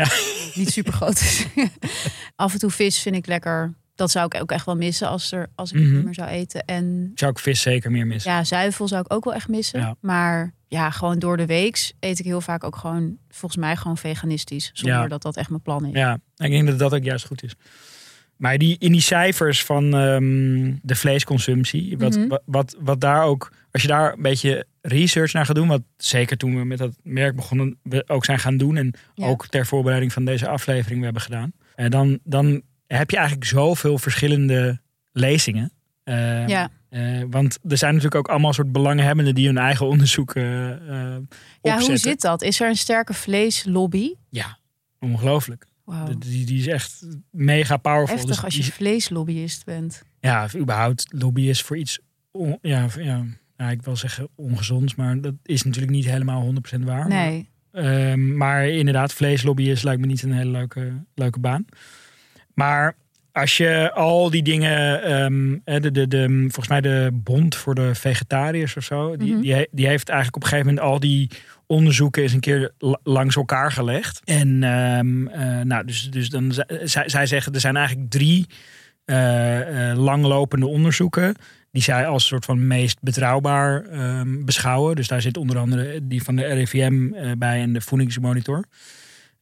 [0.53, 1.45] Niet super groot.
[2.35, 3.73] Af en toe vis vind ik lekker.
[3.95, 5.95] Dat zou ik ook echt wel missen als, er, als ik het Mhm.
[5.95, 6.65] niet meer zou eten.
[6.65, 8.31] En Zou ik vis zeker meer missen.
[8.31, 9.79] ja, zuivel zou ik ook wel echt missen.
[9.79, 9.95] Ja.
[9.99, 13.97] Maar ja, gewoon door de weeks eet ik heel vaak ook gewoon, volgens mij gewoon
[13.97, 14.69] veganistisch.
[14.73, 15.07] Zonder Ja.
[15.07, 15.93] dat dat echt mijn plan is.
[15.93, 17.55] Ja, ik denk dat dat ook juist goed is.
[18.37, 22.27] Maar die, in die cijfers van ehm, de vleesconsumptie, wat, Mhm.
[22.27, 25.81] wat, wat, wat daar ook, als je daar een beetje research naar gaat doen, wat
[25.97, 29.27] zeker toen we met dat merk begonnen, we ook zijn gaan doen en Ja.
[29.27, 33.47] ook ter voorbereiding van deze aflevering we hebben gedaan, en dan, dan heb je eigenlijk
[33.47, 34.79] zoveel verschillende
[35.11, 35.71] lezingen.
[36.03, 36.69] Eh, Ja.
[36.89, 40.77] eh, want er zijn natuurlijk ook allemaal soort belanghebbenden die hun eigen onderzoek eh eh,
[40.79, 41.17] Ja,
[41.61, 41.85] opzetten.
[41.87, 42.41] hoe zit dat?
[42.41, 44.13] Is er een sterke vleeslobby?
[44.29, 44.57] Ja,
[44.99, 45.65] ongelooflijk.
[45.85, 46.17] Wauw.
[46.17, 48.15] Die, die is echt mega powerful.
[48.15, 50.03] Heftig Dus als je vleeslobbyist bent.
[50.19, 51.99] ja, of überhaupt lobbyist voor iets,
[52.31, 53.23] on- ja, ja,
[53.57, 57.07] ja, ik wil zeggen ongezonds, maar dat is natuurlijk niet helemaal 100% waar.
[57.07, 57.49] Nee.
[57.71, 61.65] Maar, ehm, maar inderdaad, vleeslobbyist lijkt me niet een hele leuke, leuke baan.
[62.53, 62.95] Maar
[63.31, 67.75] als je al die dingen, ehm, eh, de, de, de, volgens mij de Bond voor
[67.75, 69.41] de Vegetariërs of zo, die, Mhm.
[69.41, 71.29] die, die heeft eigenlijk op een gegeven moment al die
[71.67, 74.21] onderzoeken eens een keer la- langs elkaar gelegd.
[74.23, 78.45] En ehm, eh, nou, dus, dus dan, zij, zij zeggen er zijn eigenlijk drie
[79.05, 81.35] eh, eh, langlopende onderzoeken.
[81.71, 84.95] Die zij als soort van meest betrouwbaar ehm, beschouwen.
[84.95, 88.63] Dus daar zit onder andere die van de RIVM bij en de Voedingsmonitor.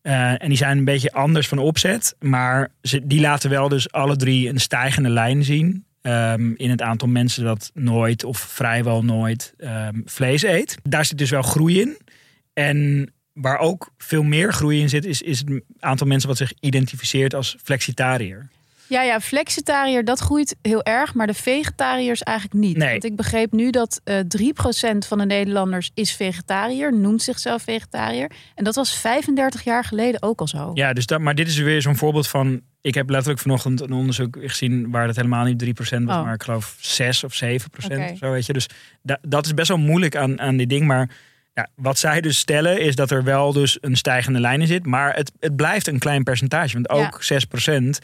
[0.02, 2.16] Eh, en die zijn een beetje anders van opzet.
[2.20, 5.86] Maar ze, die laten wel dus alle drie een stijgende lijn zien.
[6.02, 10.78] ehm, in het aantal mensen dat nooit of vrijwel nooit ehm, vlees eet.
[10.84, 11.98] Daar zit dus wel groei in.
[12.54, 16.54] En waar ook veel meer groei in zit, is, is het aantal mensen wat zich
[16.60, 18.50] identificeert als flexitariër.
[18.92, 22.78] Ja, ja, flexitariër, dat groeit heel erg, maar de vegetariërs eigenlijk niet.
[22.78, 22.90] Nee.
[22.92, 28.32] Want ik begreep nu dat eh 3% van de Nederlanders is vegetariër, noemt zichzelf vegetariër.
[28.56, 30.72] En dat was 35 jaar geleden ook al zo.
[30.74, 32.62] Ja, dus dat, maar dit is weer zo'n voorbeeld van.
[32.82, 36.24] Ik heb letterlijk vanochtend een onderzoek gezien waar het helemaal niet 3% was, Oh.
[36.24, 38.10] maar ik geloof 6 of 7% Oké.
[38.12, 38.32] of zo.
[38.32, 38.54] Weet je.
[38.54, 38.68] Dus
[39.02, 40.86] da- dat is best wel moeilijk aan, aan dit ding.
[40.86, 41.10] Maar
[41.54, 44.86] ja, wat zij dus stellen is dat er wel dus een stijgende lijn in zit.
[44.86, 46.74] Maar het, het blijft een klein percentage.
[46.74, 47.06] Want Ja.
[47.06, 48.00] ook 6%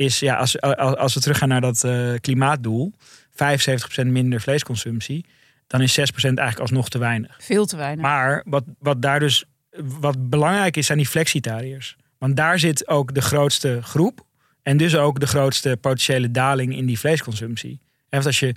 [0.00, 2.92] is, ja, als, als, we teruggaan naar dat eh, klimaatdoel,
[3.30, 5.24] 75% minder vleesconsumptie,
[5.66, 7.36] dan is 6% eigenlijk alsnog te weinig.
[7.38, 8.04] Veel te weinig.
[8.04, 9.44] Maar wat, wat daar dus
[9.78, 11.96] wat belangrijk is, zijn die flexitariërs.
[12.18, 14.24] Want daar zit ook de grootste groep.
[14.62, 17.80] En dus ook de grootste potentiële daling in die vleesconsumptie.
[18.08, 18.54] Want als je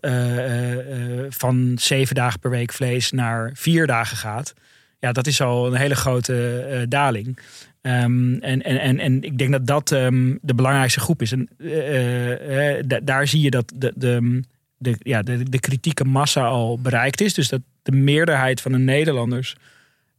[0.00, 4.54] eh, eh, van zeven dagen per week vlees naar vier dagen gaat.
[4.98, 7.38] Ja, dat is al een hele grote daling.
[7.80, 11.32] Ehm, en, en, en, en ik denk dat dat ehm, de belangrijkste groep is.
[11.32, 14.42] En eh, eh, da- daar zie je dat de, de,
[14.78, 17.34] de, ja, de, de kritieke massa al bereikt is.
[17.34, 19.56] Dus dat de meerderheid van de Nederlanders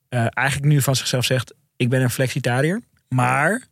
[0.09, 2.81] eh, eigenlijk nu van zichzelf zegt: Ik ben een flexitariër.
[3.09, 3.67] Maar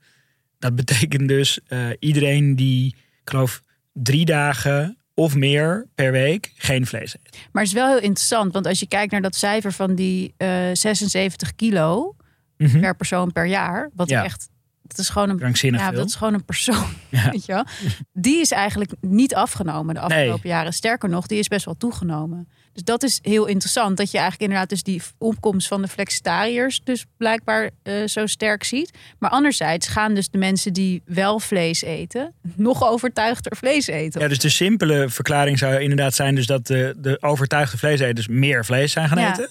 [0.60, 2.88] dat betekent dus eh, iedereen die,
[3.22, 3.62] ik geloof,
[3.94, 7.38] drie dagen of meer per week geen vlees eet.
[7.52, 10.34] Maar het is wel heel interessant, want als je kijkt naar dat cijfer van die
[10.38, 12.16] eh 76 kilo
[12.58, 12.80] Mhm.
[12.80, 14.24] per persoon per jaar, wat Ja.
[14.24, 14.50] echt,
[14.84, 16.86] dat is gewoon een Ja, dat is gewoon een persoon.
[17.10, 17.32] Ja.
[17.32, 17.66] Weet je wel?
[18.14, 20.74] Die is eigenlijk niet afgenomen de afgelopen jaren.
[20.74, 22.48] Sterker nog, die is best wel toegenomen.
[22.74, 23.98] Dus dat is heel interessant.
[23.98, 28.64] Dat je eigenlijk inderdaad dus die opkomst van de flexitariërs dus blijkbaar eh, zo sterk
[28.64, 28.92] ziet.
[29.20, 32.34] Maar anderzijds gaan dus de mensen die wel vlees eten...
[32.56, 34.22] nog overtuigder vlees eten.
[34.22, 38.66] Ja, dus de simpele verklaring zou inderdaad zijn dus dat de, de overtuigde vleeseters meer
[38.66, 39.32] vlees zijn gaan Ja.
[39.32, 39.50] eten.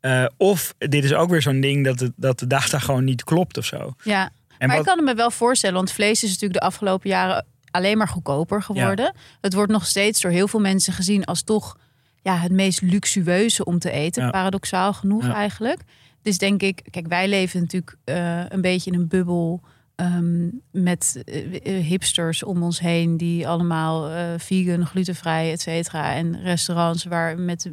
[0.00, 3.24] Eh, of dit is ook weer zo'n ding dat, het, dat de data gewoon niet
[3.24, 3.94] klopt of zo.
[4.02, 6.66] Ja, En maar wat, ik kan het me wel voorstellen, want vlees is natuurlijk de
[6.66, 9.14] afgelopen jaren alleen maar goedkoper geworden.
[9.40, 11.78] Het wordt nog steeds door heel veel mensen gezien als toch
[12.22, 14.22] ja, het meest luxueuze om te eten.
[14.24, 14.30] Ja.
[14.30, 15.34] Paradoxaal genoeg Ja.
[15.34, 15.80] eigenlijk.
[16.22, 19.60] Dus denk ik, kijk, wij leven natuurlijk eh, een beetje in een bubbel.
[20.00, 26.14] Ehm, met eh, eh, hipsters om ons heen die allemaal eh, vegan, glutenvrij, et cetera.
[26.14, 27.70] En restaurants waar met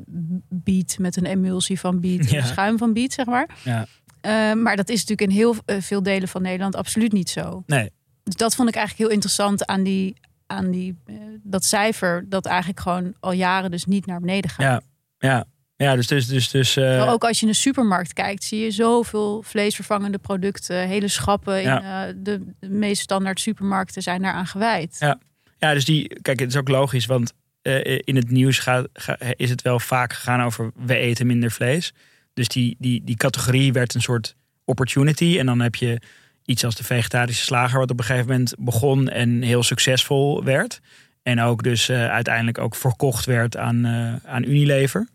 [0.50, 2.46] biet, met een emulsie van biet, Ja.
[2.46, 3.50] schuim van biet, zeg maar.
[3.64, 3.86] Ja.
[4.22, 7.64] Eh, maar dat is natuurlijk in heel veel delen van Nederland absoluut niet zo.
[7.66, 7.90] nee,
[8.24, 10.16] Dus dat vond ik eigenlijk heel interessant aan, die,
[10.48, 10.96] aan die,
[11.44, 12.26] dat cijfer.
[12.30, 14.82] Dat eigenlijk gewoon al jaren dus niet naar beneden gaat.
[15.20, 15.28] Ja.
[15.30, 15.46] ja.
[15.78, 18.72] Ja, dus, dus, dus, dus eh, ook als je in de supermarkt kijkt, zie je
[18.72, 20.88] zoveel vleesvervangende producten.
[20.88, 24.96] Hele schappen in eh, de, de meest standaard supermarkten zijn daaraan gewijd.
[25.00, 25.20] Ja.
[25.60, 29.18] Ja, dus die, kijk, het is ook logisch, want eh, in het nieuws gaat, ga-
[29.36, 31.94] is het wel vaak gegaan over we eten minder vlees.
[32.34, 34.36] Dus die, die, die categorie werd een soort
[34.66, 35.36] opportunity.
[35.40, 36.02] En dan heb je
[36.46, 40.80] iets als de vegetarische slager, wat op een gegeven moment begon en heel succesvol werd.
[41.24, 43.88] En ook dus uiteindelijk ook verkocht werd aan,
[44.26, 45.08] aan Unilever.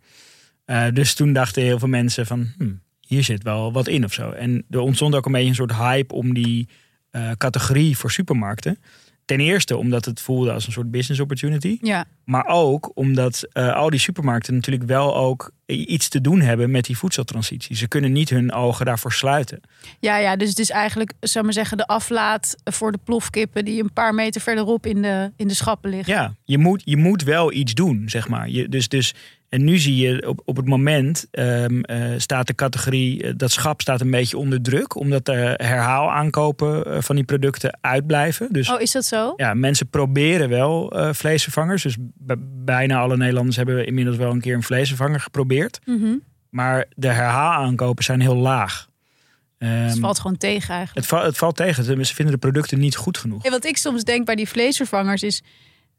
[0.64, 4.12] Eh, dus toen dachten heel veel mensen van, hm, hier zit wel wat in of
[4.12, 4.30] zo.
[4.30, 6.68] En er ontstond ook een beetje een soort hype om die
[7.10, 8.78] eh, categorie voor supermarkten.
[9.24, 11.78] Ten eerste omdat het voelde als een soort business opportunity.
[11.80, 16.70] Ja, Maar ook omdat eh, al die supermarkten natuurlijk wel ook iets te doen hebben
[16.70, 17.76] met die voedseltransitie.
[17.76, 19.60] Ze kunnen niet hun ogen daarvoor sluiten.
[20.00, 23.82] ja, ja, dus het is eigenlijk, zou maar zeggen, de aflaat voor de plofkippen die
[23.82, 26.14] een paar meter verderop in de, in de schappen liggen.
[26.14, 28.48] Ja, je moet, je moet wel iets doen, zeg maar.
[28.48, 29.14] Je, dus, dus,
[29.52, 33.50] en nu zie je op, op het moment ehm, eh, staat de categorie, eh, dat
[33.50, 34.94] schap staat een beetje onder druk.
[34.96, 38.48] Omdat de herhaalaankopen eh, van die producten uitblijven.
[38.52, 39.32] Dus Oh, is dat zo?
[39.36, 41.82] ja, mensen proberen wel eh, vleesvervangers.
[41.82, 41.96] Dus
[42.64, 45.80] bijna alle Nederlanders hebben inmiddels wel een keer een vleesvervanger geprobeerd.
[45.84, 46.14] Mhm.
[46.50, 48.88] Maar de herhaalaankopen zijn heel laag.
[49.58, 51.06] Ehm, het valt gewoon tegen eigenlijk.
[51.06, 51.84] het, va- het valt tegen.
[51.84, 53.44] Ze vinden de producten niet goed genoeg.
[53.44, 55.42] En wat ik soms denk bij die vleesvervangers is.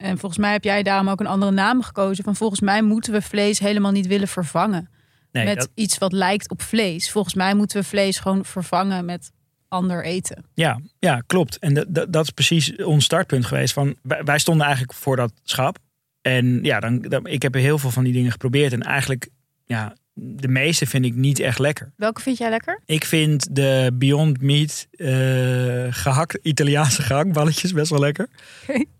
[0.03, 2.23] En volgens mij heb jij daarom ook een andere naam gekozen.
[2.23, 4.89] Van volgens mij moeten we vlees helemaal niet willen vervangen.
[5.31, 7.11] Nee, met dat- iets wat lijkt op vlees.
[7.11, 9.31] Volgens mij moeten we vlees gewoon vervangen met
[9.67, 10.45] ander eten.
[10.53, 11.57] ja, ja, klopt.
[11.59, 13.73] En dat, dat, is precies ons startpunt geweest.
[13.73, 15.77] Van, wij, wij stonden eigenlijk voor dat schap.
[16.21, 18.73] En ja, dan, dan, ik heb heel veel van die dingen geprobeerd.
[18.73, 19.29] En eigenlijk,
[19.65, 21.91] ja, de meeste vind ik niet echt lekker.
[21.95, 22.79] Welke vind jij lekker?
[22.85, 28.27] Ik vind de Beyond Meat eh gehakt, Italiaanse gehaktballetjes best wel lekker.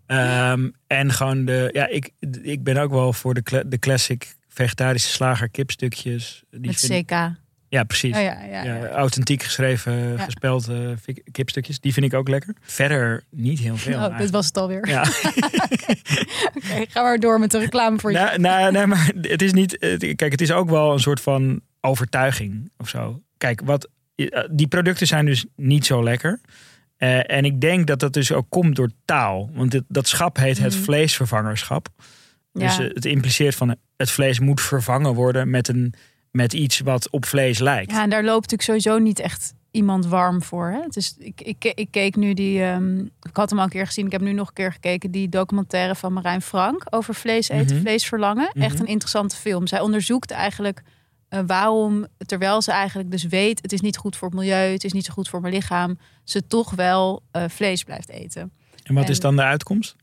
[0.06, 2.10] Ehm, en gewoon de, ja, ik,
[2.42, 6.42] ik ben ook wel voor de, de classic vegetarische slager kipstukjes.
[6.50, 7.42] Die Met vind ik- CK.
[7.74, 8.16] Ja, precies.
[8.16, 8.88] Oh, ja, ja, Ja, ja.
[8.88, 10.76] authentiek geschreven, gespeld eh,
[11.32, 11.80] kipstukjes.
[11.80, 12.54] Die vind ik ook lekker.
[12.60, 13.98] Verder niet heel veel.
[14.04, 14.88] Oh, dit was het alweer.
[14.88, 15.00] Ja.
[16.56, 18.18] Oké, ga maar door met de reclame voor je.
[18.18, 19.76] nou, nou, nee, maar het is niet.
[19.80, 23.22] het- Kijk, het is ook wel een soort van overtuiging of zo.
[23.38, 26.40] Kijk, wat, eh, die producten zijn dus niet zo lekker.
[26.96, 29.50] Eh, en ik denk dat dat dus ook komt door taal.
[29.54, 30.82] Want dit, dat schap heet het Mhm.
[30.82, 31.88] vleesvervangerschap.
[32.52, 32.82] Dus Ja.
[32.82, 35.94] eh, het impliceert van het vlees moet vervangen worden met, een,
[36.36, 37.90] met iets wat op vlees lijkt.
[37.90, 40.66] Ja, en daar loopt natuurlijk sowieso niet echt iemand warm voor.
[40.70, 40.80] Hè?
[40.88, 42.62] Dus ik, ik, ik keek nu die.
[42.62, 44.06] ehm, ik had hem al een keer gezien.
[44.06, 45.10] Ik heb nu nog een keer gekeken.
[45.10, 47.84] Die documentaire van Marijn Frank over vlees eten, Mhm.
[47.84, 48.50] vleesverlangen.
[48.52, 48.82] Echt Mhm.
[48.82, 49.66] een interessante film.
[49.66, 50.82] Zij onderzoekt eigenlijk
[51.28, 54.84] eh, waarom, terwijl ze eigenlijk dus weet: het is niet goed voor het milieu, het
[54.84, 58.52] is niet zo goed voor mijn lichaam, ze toch wel eh, vlees blijft eten.
[58.82, 59.96] En wat en- is dan de uitkomst?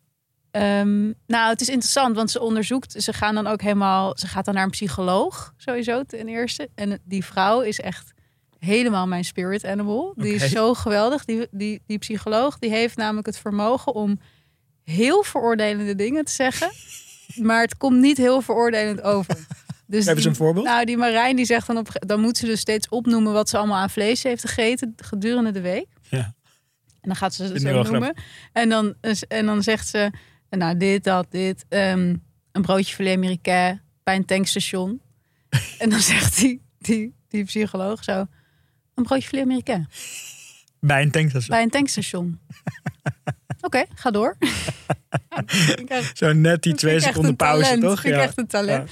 [0.52, 3.04] Ehm, nou, het is interessant, want ze onderzoekt.
[3.04, 4.18] Ze gaan dan ook helemaal.
[4.18, 6.70] Ze gaat dan naar een psycholoog, sowieso ten eerste.
[6.76, 8.14] En die vrouw is echt
[8.60, 10.14] helemaal mijn spirit animal.
[10.16, 11.26] Die is zo geweldig.
[11.26, 14.20] Die, die, die psycholoog die heeft namelijk het vermogen om
[14.84, 16.72] heel veroordelende dingen te zeggen.
[17.48, 19.38] maar het komt niet heel veroordelend over.
[19.88, 20.66] Dus Hebben ze een voorbeeld?
[20.66, 21.88] Nou, die Marijn die zegt dan op.
[21.92, 25.62] Dan moet ze dus steeds opnoemen wat ze allemaal aan vlees heeft gegeten gedurende de
[25.62, 25.88] week.
[26.10, 26.34] Ja.
[27.02, 28.14] En dan gaat ze het zo wel noemen.
[28.52, 28.96] En dan,
[29.28, 30.12] en dan zegt ze,
[30.60, 31.66] nou dit, dat, dit.
[31.70, 32.16] ehm,
[32.52, 35.02] een broodje filet américain bij een tankstation.
[35.80, 38.26] en dan zegt die, die, die psycholoog zo,
[38.96, 39.88] een broodje filet américain
[40.80, 41.50] Bij een tankstation.
[41.50, 42.40] bij een tankstation.
[43.62, 44.38] Oké, ga door.
[45.30, 45.44] Ja,
[45.88, 47.82] echt- Zo net die twee seconden pauze, talent.
[47.82, 48.02] toch?
[48.02, 48.90] Vind ik echt een talent.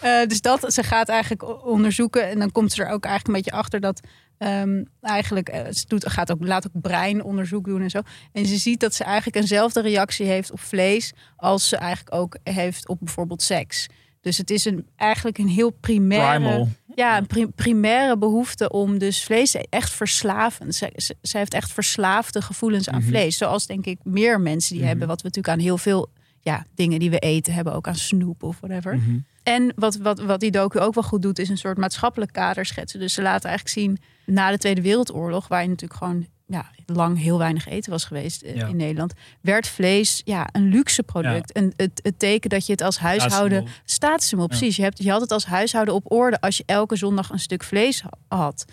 [0.00, 3.42] Eh, dus dat, ze gaat eigenlijk onderzoeken en dan komt ze er ook eigenlijk een
[3.42, 4.00] beetje achter dat
[4.40, 8.00] ehm, eigenlijk eh, ze doet, gaat ook, laat ook breinonderzoek doen en zo.
[8.32, 12.36] En ze ziet dat ze eigenlijk eenzelfde reactie heeft op vlees als ze eigenlijk ook
[12.42, 13.86] heeft op bijvoorbeeld seks.
[14.20, 16.68] Dus het is een, eigenlijk een heel primaire, Primal.
[16.94, 20.74] ja, een pri- primaire behoefte om dus vlees echt verslavend.
[20.74, 23.08] Ze heeft echt verslaafde gevoelens aan Mhm.
[23.08, 23.36] vlees.
[23.38, 24.88] Zoals denk ik meer mensen die Mhm.
[24.88, 25.08] hebben.
[25.08, 26.08] Wat we natuurlijk aan heel veel
[26.40, 27.72] ja, dingen die we eten hebben.
[27.74, 28.96] Ook aan snoep of whatever.
[28.96, 29.18] Mhm.
[29.42, 32.66] En wat, wat, wat die docu ook wel goed doet, is een soort maatschappelijk kader
[32.66, 33.00] schetsen.
[33.00, 33.98] Dus ze laten eigenlijk zien,
[34.34, 38.42] na de Tweede Wereldoorlog, waar je natuurlijk gewoon ja, lang heel weinig eten was geweest
[38.42, 38.66] eh, Ja.
[38.66, 41.52] in Nederland, werd vlees ja, een luxe product.
[41.52, 43.66] En het, het teken dat je het als huishouden.
[43.84, 44.48] Staatssymbool.
[44.50, 44.56] Ja.
[44.56, 44.76] precies.
[44.76, 47.64] Je, hebt, je had het als huishouden op orde als je elke zondag een stuk
[47.64, 48.64] vlees ha- had.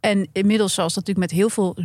[0.00, 1.76] En inmiddels, zoals dat natuurlijk met heel veel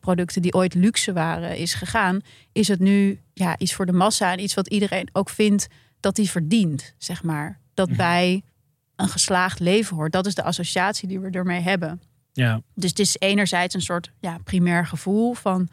[0.00, 2.20] producten die ooit luxe waren, is gegaan,
[2.52, 5.66] is het nu ja, iets voor de massa en iets wat iedereen ook vindt
[6.00, 7.60] dat hij verdient, zeg maar.
[7.76, 8.42] Dat bij
[8.96, 10.12] een geslaagd leven hoort.
[10.12, 12.02] Dat is de associatie die we ermee hebben.
[12.32, 12.60] Ja.
[12.74, 15.68] Dus het is enerzijds een soort ja, primair gevoel van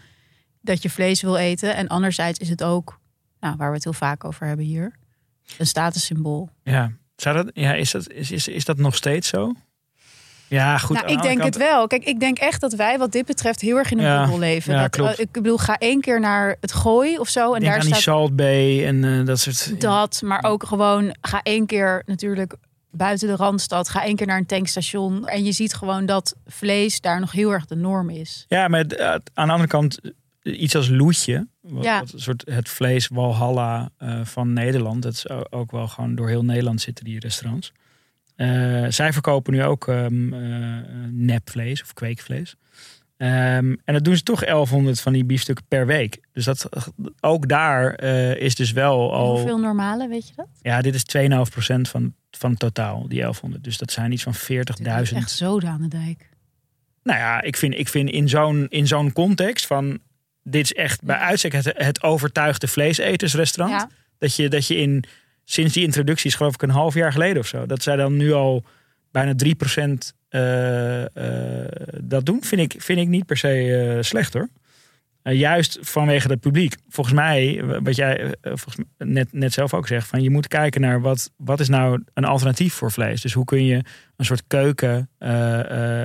[0.61, 1.75] dat je vlees wil eten.
[1.75, 2.99] En anderzijds is het ook,
[3.39, 4.95] nou, waar we het heel vaak over hebben hier,
[5.57, 6.49] een statussymbool.
[6.63, 9.53] Ja, Zou dat, ja, is, dat, is, is, is dat nog steeds zo?
[10.53, 10.95] Ja, goed.
[10.95, 11.87] nou, ik de denk het wel.
[11.87, 14.39] Kijk, ik denk echt dat wij wat dit betreft heel erg in een Ja, bubbel
[14.39, 14.73] leven.
[14.73, 15.13] ja, dat, klopt.
[15.13, 17.45] eh, ik bedoel, ga één keer naar het gooi of zo.
[17.53, 19.81] En Denk daar aan die staat Salt Bay en eh, dat soort...
[19.81, 20.21] dat.
[20.25, 22.55] Maar ook gewoon, ga één keer natuurlijk
[22.91, 23.89] buiten de Randstad.
[23.89, 25.27] Ga één keer naar een tankstation.
[25.27, 28.45] En je ziet gewoon dat vlees daar nog heel erg de norm is.
[28.47, 29.99] Ja, maar eh, aan de andere kant
[30.43, 31.47] iets als Loetje.
[31.61, 31.99] Wat, Ja.
[31.99, 33.89] wat een soort het vlees Walhalla
[34.23, 35.01] van Nederland.
[35.01, 37.71] Dat is ook wel gewoon door heel Nederland zitten die restaurants.
[38.35, 40.39] Eh, zij verkopen nu ook ehm, eh,
[41.09, 42.55] nepvlees of kweekvlees.
[43.17, 46.19] Ehm, en dat doen ze toch 1100 van die biefstukken per week.
[46.31, 46.69] Dus dat,
[47.19, 49.35] ook daar eh, is dus wel al...
[49.35, 50.47] Hoeveel normale, weet je dat?
[50.61, 53.63] Ja, dit is 2,5% van, van het totaal, die 1100.
[53.63, 55.17] Dus dat zijn iets van 40.000.
[55.17, 56.29] Echt zoden aan de dijk.
[57.03, 59.99] Nou ja, ik vind, ik vind in zo'n in zo'n context van...
[60.45, 63.81] Dit is echt bij uitstek het, het overtuigde vleesetersrestaurant.
[63.81, 63.89] Ja.
[64.17, 65.03] Dat, je, dat je in,
[65.43, 67.65] sinds die introductie is geloof ik een half jaar geleden of zo.
[67.65, 68.63] Dat zij dan nu al
[69.11, 74.33] bijna 3% eh, eh, dat doen, vind ik, vind ik niet per se eh, slecht
[74.33, 74.49] hoor.
[75.21, 76.75] Eh, juist vanwege het publiek.
[76.89, 81.01] Volgens mij, wat jij volgens net, net zelf ook zegt, van je moet kijken naar
[81.01, 83.21] wat, wat is nou een alternatief voor vlees.
[83.21, 83.81] Dus hoe kun je
[84.15, 85.09] een soort keuken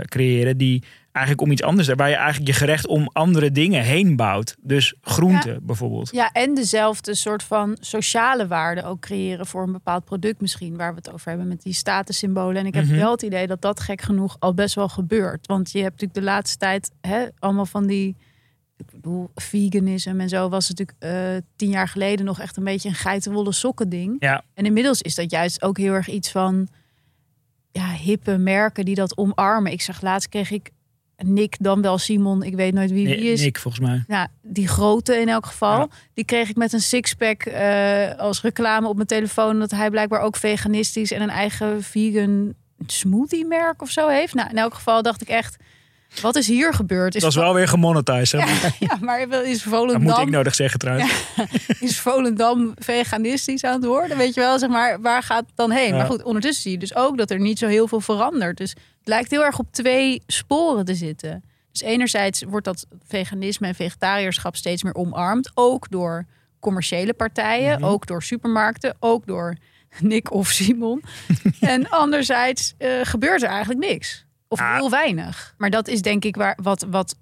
[0.05, 0.83] creëren die
[1.18, 4.57] eigenlijk om iets anders, waar je eigenlijk je gerecht om andere dingen heen bouwt.
[4.61, 6.11] Dus groenten bijvoorbeeld.
[6.12, 10.76] Ja, en dezelfde soort van sociale waarde ook creëren voor een bepaald product misschien.
[10.76, 12.57] Waar we het over hebben met die statussymbolen.
[12.57, 12.96] En ik heb Mhm.
[12.96, 15.46] wel het idee dat dat gek genoeg al best wel gebeurt.
[15.46, 18.16] Want je hebt natuurlijk de laatste tijd hè, allemaal van die...
[18.76, 22.88] Ik bedoel, veganisme en zo was natuurlijk eh, tien jaar geleden nog echt een beetje
[22.88, 24.16] een geitenwolle sokken ding.
[24.18, 24.42] Ja.
[24.54, 26.68] En inmiddels is dat juist ook heel erg iets van
[27.72, 29.72] ja, hippe merken die dat omarmen.
[29.72, 30.70] Ik zag laatst kreeg ik
[31.24, 33.40] Nick, dan wel Simon, ik weet nooit wie wie is.
[33.40, 34.04] Nick volgens mij.
[34.09, 35.78] Ja, die grote in elk geval.
[35.78, 35.88] Ja.
[36.14, 39.59] Die kreeg ik met een sixpack eh als reclame op mijn telefoon.
[39.59, 42.54] Dat hij blijkbaar ook veganistisch en een eigen vegan
[42.87, 44.35] smoothie merk of zo heeft.
[44.35, 45.57] Nou, in elk geval dacht ik echt,
[46.23, 47.14] wat is hier gebeurd?
[47.14, 48.40] Is Dat is wel weer gemonetized.
[48.42, 48.68] Hè?
[48.87, 51.12] Ja, maar is Dat moet ik Volendam, nodig zeggen trouwens.
[51.81, 54.16] is Volendam veganistisch aan het worden?
[54.16, 55.94] Weet je wel, zeg maar, waar gaat het dan heen?
[55.97, 58.57] Maar goed, ondertussen zie je dus ook dat er niet zo heel veel verandert.
[58.57, 61.44] Dus het lijkt heel erg op twee sporen te zitten.
[61.73, 65.51] Dus enerzijds wordt dat veganisme en vegetariërschap steeds meer omarmd.
[65.55, 66.25] Ook door
[66.61, 67.88] commerciële partijen, Mhm.
[67.88, 69.57] ook door supermarkten, ook door
[70.01, 71.03] Nick of Simon.
[71.61, 74.27] en anderzijds eh, gebeurt er eigenlijk niks.
[74.48, 74.74] Of Ah.
[74.74, 75.54] heel weinig.
[75.58, 77.16] Maar dat is denk ik waar, wat, wat,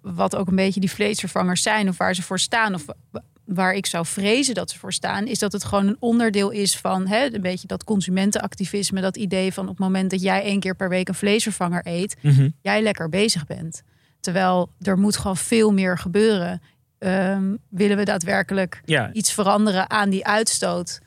[0.00, 1.88] wat ook een beetje die vleesvervangers zijn.
[1.88, 2.74] Of waar ze voor staan.
[2.74, 5.26] Of wa- waar ik zou vrezen dat ze voor staan.
[5.26, 9.00] Is dat het gewoon een onderdeel is van hè, een beetje dat consumentenactivisme.
[9.00, 12.16] Dat idee van op het moment dat jij één keer per week een vleesvervanger eet.
[12.22, 12.48] Mhm.
[12.62, 13.82] Jij lekker bezig bent.
[14.20, 16.62] Terwijl er moet gewoon veel meer gebeuren.
[16.98, 20.98] Ehm, willen we daadwerkelijk Ja, iets veranderen aan die uitstoot.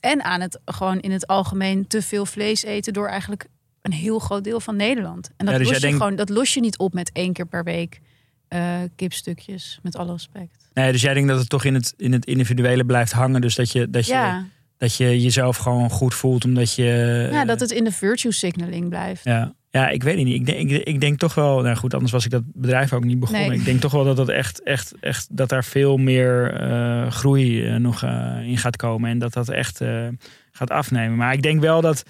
[0.00, 3.46] En aan het gewoon in het algemeen te veel vlees eten door eigenlijk
[3.86, 5.30] een heel groot deel van Nederland.
[5.36, 7.32] En dat, Ja, dus los, je denkt- gewoon, dat los je niet op met één
[7.32, 8.00] keer per week
[8.48, 10.68] eh, kipstukjes, met alle respect.
[10.74, 13.40] nee, dus jij denkt dat het toch in het, in het individuele blijft hangen.
[13.40, 14.44] Dus dat je, dat, je, Ja,
[14.78, 16.44] dat je jezelf gewoon goed voelt.
[16.44, 17.28] Omdat je...
[17.32, 19.24] ja, dat het in de virtue signaling blijft.
[19.24, 19.54] Ja.
[19.70, 20.34] ja, ik weet het niet.
[20.34, 21.60] Ik denk, ik, ik denk toch wel...
[21.60, 23.48] Nou goed, anders was ik dat bedrijf ook niet begonnen.
[23.48, 23.58] Nee.
[23.58, 27.66] Ik denk toch wel dat, dat, echt, echt, echt, dat daar veel meer eh, groei
[27.66, 29.10] eh, nog eh, in gaat komen.
[29.10, 30.08] En dat dat echt eh,
[30.52, 31.16] gaat afnemen.
[31.16, 32.02] Maar ik denk wel dat...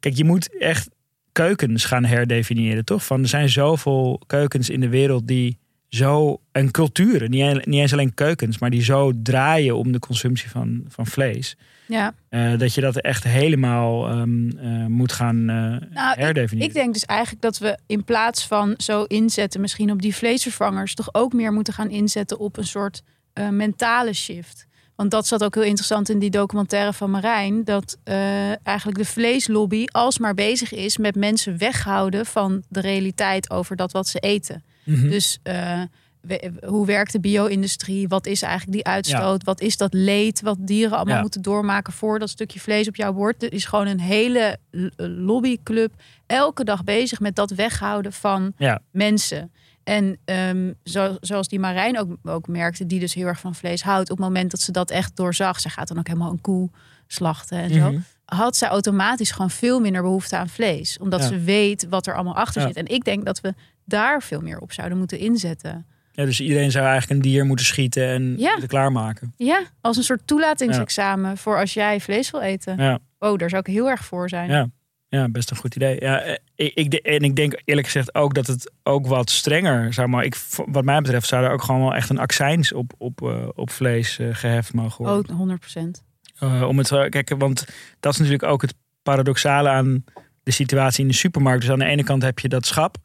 [0.00, 0.88] Kijk, je moet echt
[1.32, 3.04] keukens gaan herdefiniëren, toch?
[3.04, 6.40] Van, er zijn zoveel keukens in de wereld die zo...
[6.52, 8.58] En culturen, niet, niet eens alleen keukens...
[8.58, 11.56] maar die zo draaien om de consumptie van, van vlees...
[11.86, 16.68] Ja, eh, dat je dat echt helemaal ehm, eh, moet gaan eh Nou, herdefiniëren.
[16.68, 20.94] ik denk dus eigenlijk dat we in plaats van zo inzetten, misschien op die vleesvervangers,
[20.94, 23.02] toch ook meer moeten gaan inzetten op een soort
[23.50, 24.66] mentale shift.
[24.96, 27.64] Want dat zat ook heel interessant in die documentaire van Marijn.
[27.64, 33.76] Dat eh, eigenlijk de vleeslobby alsmaar bezig is met mensen weghouden van de realiteit over
[33.76, 34.62] dat wat ze eten.
[34.84, 35.08] Mhm.
[35.08, 35.80] Dus eh,
[36.20, 38.08] we- hoe werkt de bio-industrie?
[38.08, 39.44] Wat is eigenlijk die uitstoot?
[39.44, 41.20] Wat is dat leed wat dieren allemaal Ja.
[41.20, 43.42] moeten doormaken voor dat stukje vlees op jouw bord?
[43.42, 45.92] Er is gewoon een hele l- lobbyclub
[46.26, 48.80] elke dag bezig met dat weghouden van Ja.
[48.90, 49.52] mensen.
[49.84, 53.82] En ehm, zo, zoals die Marijn ook, ook merkte, die dus heel erg van vlees
[53.82, 56.40] houdt, op het moment dat ze dat echt doorzag, ze gaat dan ook helemaal een
[56.40, 56.70] koe
[57.06, 58.00] slachten en zo Mhm.
[58.24, 60.98] had zij automatisch gewoon veel minder behoefte aan vlees.
[60.98, 61.26] Omdat Ja.
[61.26, 62.66] ze weet wat er allemaal achter Ja.
[62.66, 62.76] zit.
[62.76, 63.54] En ik denk dat we
[63.84, 65.86] daar veel meer op zouden moeten inzetten.
[66.12, 68.54] Ja, dus iedereen zou eigenlijk een dier moeten schieten en Ja.
[68.54, 69.32] het klaarmaken.
[69.36, 72.76] Ja, als een soort toelatingsexamen voor als jij vlees wil eten.
[72.76, 72.98] Ja.
[73.18, 74.72] Oh, daar zou ik heel erg voor zijn.
[75.12, 75.28] Ja.
[75.28, 75.96] Best een goed idee.
[76.00, 80.08] Ja, eh, ik, en ik denk eerlijk gezegd ook dat het ook wat strenger zou
[80.08, 80.36] maar ik,
[80.66, 83.70] Wat mij betreft zou er ook gewoon wel echt een accijns op, op, eh, op
[83.70, 85.30] vlees eh, geheft mogen worden.
[85.30, 86.04] Oh, 100 procent.
[86.38, 87.66] Eh, om het, zo- kijk, want
[88.00, 90.04] dat is natuurlijk ook het paradoxale aan
[90.42, 91.60] de situatie in de supermarkt.
[91.60, 92.96] Dus aan de ene kant heb je dat schap,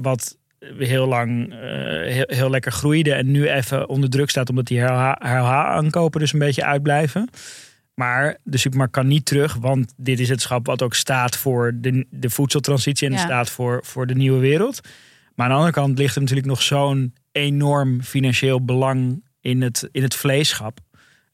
[0.00, 0.38] wat
[0.78, 1.54] heel lang
[2.04, 6.38] heel, heel lekker groeide en nu even onder druk staat omdat die herhaal-aankopen dus een
[6.38, 7.28] beetje uitblijven.
[7.96, 11.72] Maar de supermarkt kan niet terug, want dit is het schap wat ook staat voor
[11.74, 13.18] de, de voedseltransitie en Ja.
[13.18, 14.80] staat voor, voor de nieuwe wereld.
[15.34, 19.88] Maar aan de andere kant ligt er natuurlijk nog zo'n enorm financieel belang in het,
[19.92, 20.78] in het vleesschap.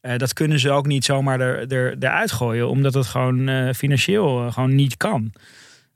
[0.00, 3.72] Eh, dat kunnen ze ook niet zomaar er, er, eruit gooien, omdat het gewoon eh,
[3.74, 5.32] financieel eh, gewoon niet kan.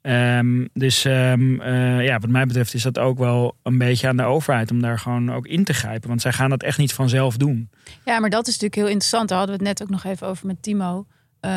[0.06, 4.16] Ehm, dus ehm, eh, ja, wat mij betreft is dat ook wel een beetje aan
[4.16, 6.08] de overheid om daar gewoon ook in te grijpen.
[6.08, 7.70] Want zij gaan dat echt niet vanzelf doen.
[8.04, 9.28] Ja, maar dat is natuurlijk heel interessant.
[9.28, 11.06] Daar hadden we het net ook nog even over met Timo.
[11.40, 11.50] Eh,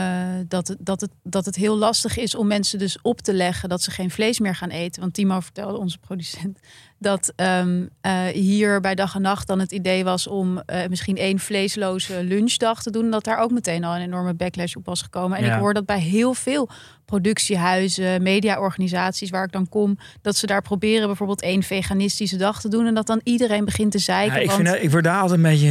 [0.47, 3.70] dat, het, dat, het, dat het heel lastig is om mensen dus op te leggen
[3.70, 5.02] dat ze geen vlees meer gaan eten.
[5.02, 6.60] Want Timo vertelde, onze producent,
[7.00, 11.18] dat ehm, eh, hier bij dag en nacht dan het idee was om eh, misschien
[11.18, 13.06] één vleesloze lunchdag te doen.
[13.06, 15.38] En dat daar ook meteen al een enorme backlash op was gekomen.
[15.38, 15.54] En Ja.
[15.54, 16.70] ik hoor dat bij heel veel
[17.06, 22.68] productiehuizen, mediaorganisaties waar ik dan kom, dat ze daar proberen bijvoorbeeld één veganistische dag te
[22.70, 22.86] doen.
[22.86, 24.36] En dat dan iedereen begint te zeiken.
[24.36, 25.68] Ja, ik, want- vind, dat- ik word daar altijd een beetje.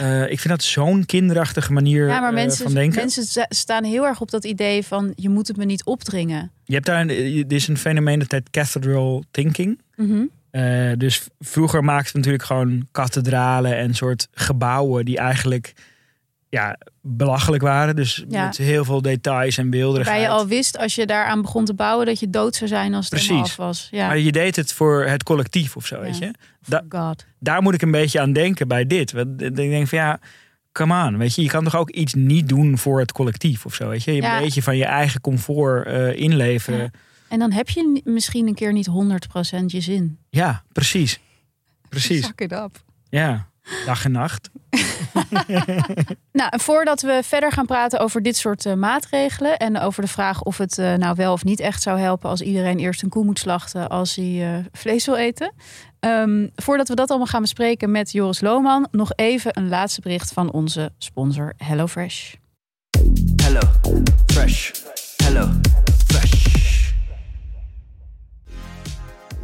[0.00, 2.98] eh, ik vind dat zo'n kinderachtige manier Ja, maar mensen, van denken.
[2.98, 6.50] mensen sta- staan heel erg op dat idee van je moet het me niet opdringen.
[6.64, 7.10] Je hebt daar, een-
[7.48, 9.80] er is een fenomeen dat heet cathedral thinking.
[9.96, 10.24] Mhm.
[10.50, 15.72] Eh, dus vroeger maakten we natuurlijk gewoon kathedralen en soort gebouwen die eigenlijk
[16.50, 17.96] ja, belachelijk waren.
[17.96, 18.44] Dus Ja.
[18.44, 20.20] met heel veel details en Waarbij beelderigheid.
[20.22, 23.04] je al wist als je daaraan begon te bouwen dat je dood zou zijn als
[23.10, 23.40] het Precies.
[23.42, 23.88] af was.
[23.90, 24.06] Ja.
[24.06, 26.02] Maar je deed het voor het collectief of zo, Ja.
[26.02, 26.30] weet je.
[26.66, 27.24] Da- God.
[27.38, 29.12] daar moet ik een beetje aan denken bij dit.
[29.12, 30.18] Want ik denk van ja,
[30.72, 31.42] come on, weet je.
[31.42, 34.12] Je kan toch ook iets niet doen voor het collectief of zo, weet je.
[34.14, 34.36] Je Ja.
[34.36, 36.80] een beetje van je eigen comfort eh, inleveren.
[36.80, 36.90] Ja.
[37.28, 40.18] En dan heb je misschien een keer niet 100% je zin.
[40.30, 41.20] Ja, precies.
[41.88, 42.26] Precies.
[42.26, 42.82] Suck it up.
[43.08, 43.48] Ja,
[43.86, 44.50] dag en nacht.
[46.32, 50.08] Nou, en voordat we verder gaan praten over dit soort eh, maatregelen en over de
[50.08, 53.08] vraag of het eh, nou wel of niet echt zou helpen als iedereen eerst een
[53.08, 55.52] koe moet slachten als hij eh, vlees wil eten.
[56.00, 60.32] Ehm, voordat we dat allemaal gaan bespreken met Joris Lohman, nog even een laatste bericht
[60.32, 62.34] van onze sponsor HelloFresh.
[63.42, 63.60] Hello,
[64.26, 64.70] fresh.
[65.16, 65.50] Hello,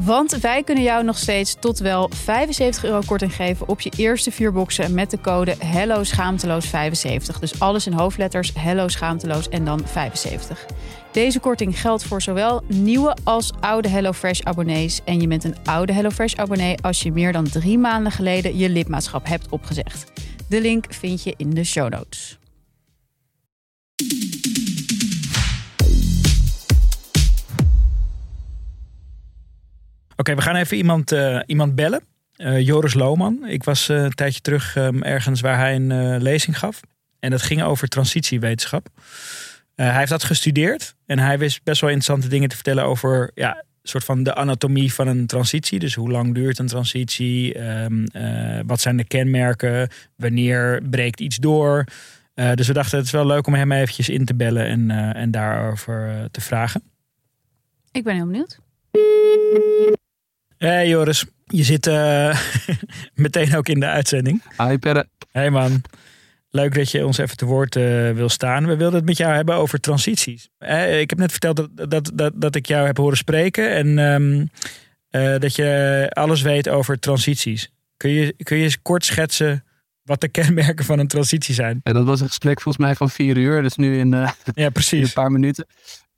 [0.05, 4.30] Want wij kunnen jou nog steeds tot wel 75 euro korting geven op je eerste
[4.30, 7.38] vier boxen met de code Hello Schaamteloos 75.
[7.38, 10.66] Dus alles in hoofdletters Hello Schaamteloos en dan 75.
[11.12, 15.00] Deze korting geldt voor zowel nieuwe als oude HelloFresh abonnees.
[15.05, 18.68] En je bent een oude HelloFresh abonnee als je meer dan drie maanden geleden je
[18.68, 20.12] lidmaatschap hebt opgezegd.
[20.48, 22.38] De link vind je in de show notes.
[30.17, 32.03] Oké, we gaan even iemand, eh, iemand bellen.
[32.37, 33.47] Eh, Joris Lohman.
[33.47, 36.81] Ik was eh, een tijdje terug ehm, ergens waar hij een lezing gaf.
[37.19, 38.89] En dat ging over transitiewetenschap.
[39.75, 40.95] Hij heeft dat gestudeerd.
[41.07, 44.93] En hij wist best wel interessante dingen te vertellen over ja, soort van de anatomie
[44.93, 45.79] van een transitie.
[45.79, 47.55] Dus hoe lang duurt een transitie?
[47.55, 49.89] Ehm, eh, wat zijn de kenmerken?
[50.17, 51.85] Wanneer breekt iets door?
[52.55, 55.31] Dus we dachten het is wel leuk om hem eventjes in te bellen en, en
[55.31, 56.83] daarover te vragen.
[57.93, 58.61] Ik ben heel benieuwd.
[60.65, 62.39] Hey Joris, je zit eh,
[63.15, 64.43] meteen ook in de uitzending.
[64.57, 65.09] Hi Perre.
[65.31, 65.83] Hey man,
[66.51, 68.67] leuk dat je ons even te woord eh, wil staan.
[68.67, 70.49] We wilden het met jou hebben over transities.
[71.01, 74.47] Ik heb net verteld dat, dat, dat, dat ik jou heb horen spreken en ehm,
[75.11, 77.73] eh, dat je alles weet over transities.
[77.97, 79.65] Kun je, kun je eens kort schetsen
[80.03, 81.81] wat de kenmerken van een transitie zijn?
[81.83, 84.65] Ja, dat was een gesprek volgens mij van vier uur, dus nu in, Ja, in
[84.65, 85.12] een precies.
[85.12, 85.67] paar minuten.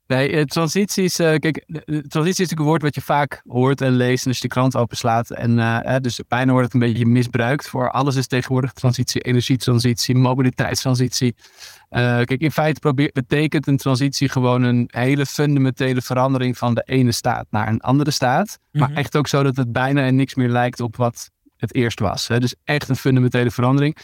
[0.07, 1.19] Nee, eh, transities.
[1.19, 4.37] eh, kijk, transitie is natuurlijk een woord wat je vaak hoort en leest en als
[4.39, 5.29] je de krant openslaat.
[5.29, 10.15] En eh, dus bijna wordt het een beetje misbruikt voor alles is tegenwoordig transitie, energietransitie,
[10.15, 11.35] mobiliteitstransitie.
[11.89, 17.45] Kijk, in feite betekent een transitie gewoon een hele fundamentele verandering van de ene staat
[17.49, 18.59] naar een andere staat.
[18.71, 18.97] Maar Mhm.
[18.97, 22.27] echt ook zo dat het bijna en niks meer lijkt op wat het eerst was.
[22.27, 22.39] Hè?
[22.39, 23.97] Dus echt een fundamentele verandering.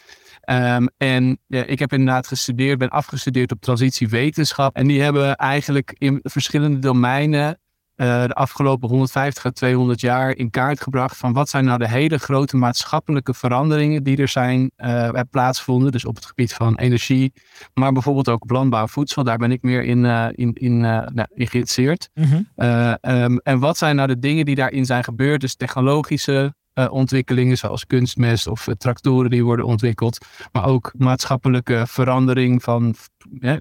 [0.44, 4.76] Ehm, en ja, ik heb inderdaad gestudeerd, ben afgestudeerd op transitiewetenschap.
[4.76, 7.58] En die hebben eigenlijk in verschillende domeinen
[7.94, 11.90] eh, de afgelopen 150 à 200 jaar in kaart gebracht van wat zijn nou de
[11.90, 15.92] hele grote maatschappelijke veranderingen die er zijn hebben plaatsgevonden.
[15.92, 17.34] Dus op het gebied van energie,
[17.74, 19.24] maar bijvoorbeeld ook landbouw, voedsel.
[19.24, 22.10] Daar ben ik meer in, eh, in, in, nou, in geïnteresseerd.
[22.14, 22.42] Mhm.
[22.56, 25.42] Eh, ehm, en wat zijn nou de dingen die daarin zijn gebeurd?
[25.42, 30.18] Dus technologische eh, ontwikkelingen zoals kunstmest of eh, tractoren die worden ontwikkeld.
[30.52, 32.96] Maar ook maatschappelijke verandering van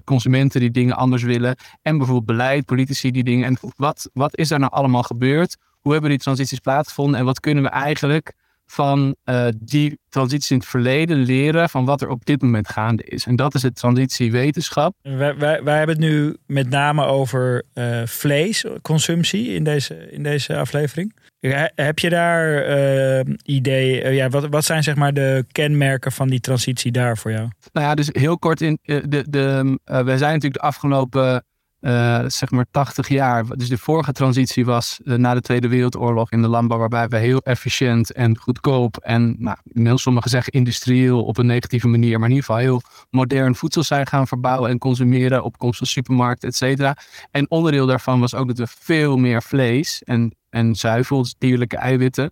[0.03, 1.55] consumenten die dingen anders willen.
[1.81, 3.45] En bijvoorbeeld beleid, politici die dingen.
[3.45, 5.57] En wat, wat is daar nou allemaal gebeurd?
[5.79, 7.19] Hoe hebben die transities plaatsgevonden?
[7.19, 8.33] En wat kunnen we eigenlijk
[8.73, 13.03] van uh, die transitie in het verleden leren van wat er op dit moment gaande
[13.03, 13.25] is.
[13.25, 14.95] En dat is het transitiewetenschap.
[15.01, 20.57] Wij, wij, wij hebben het nu met name over uh, vleesconsumptie in deze, in deze
[20.57, 21.15] aflevering.
[21.75, 24.13] Heb je daar uh, ideeën?
[24.13, 27.47] ja, wat, wat zijn zeg maar de kenmerken van die transitie daar voor jou?
[27.71, 31.43] Nou ja, dus heel kort in de, de, wij zijn natuurlijk de afgelopen
[31.83, 33.45] uh, zeg maar 80 jaar.
[33.57, 37.17] Dus de vorige transitie was uh, na de Tweede Wereldoorlog in de landbouw, waarbij we
[37.17, 42.29] heel efficiënt en goedkoop en, nou, heel sommigen zeggen industrieel op een negatieve manier, maar
[42.29, 46.49] in ieder geval heel modern voedsel zijn gaan verbouwen en consumeren op komst van supermarkten,
[46.49, 46.97] et cetera.
[47.31, 51.77] En onderdeel daarvan was ook dat we veel meer vlees en, en zuivel, dus dierlijke
[51.77, 52.31] eiwitten,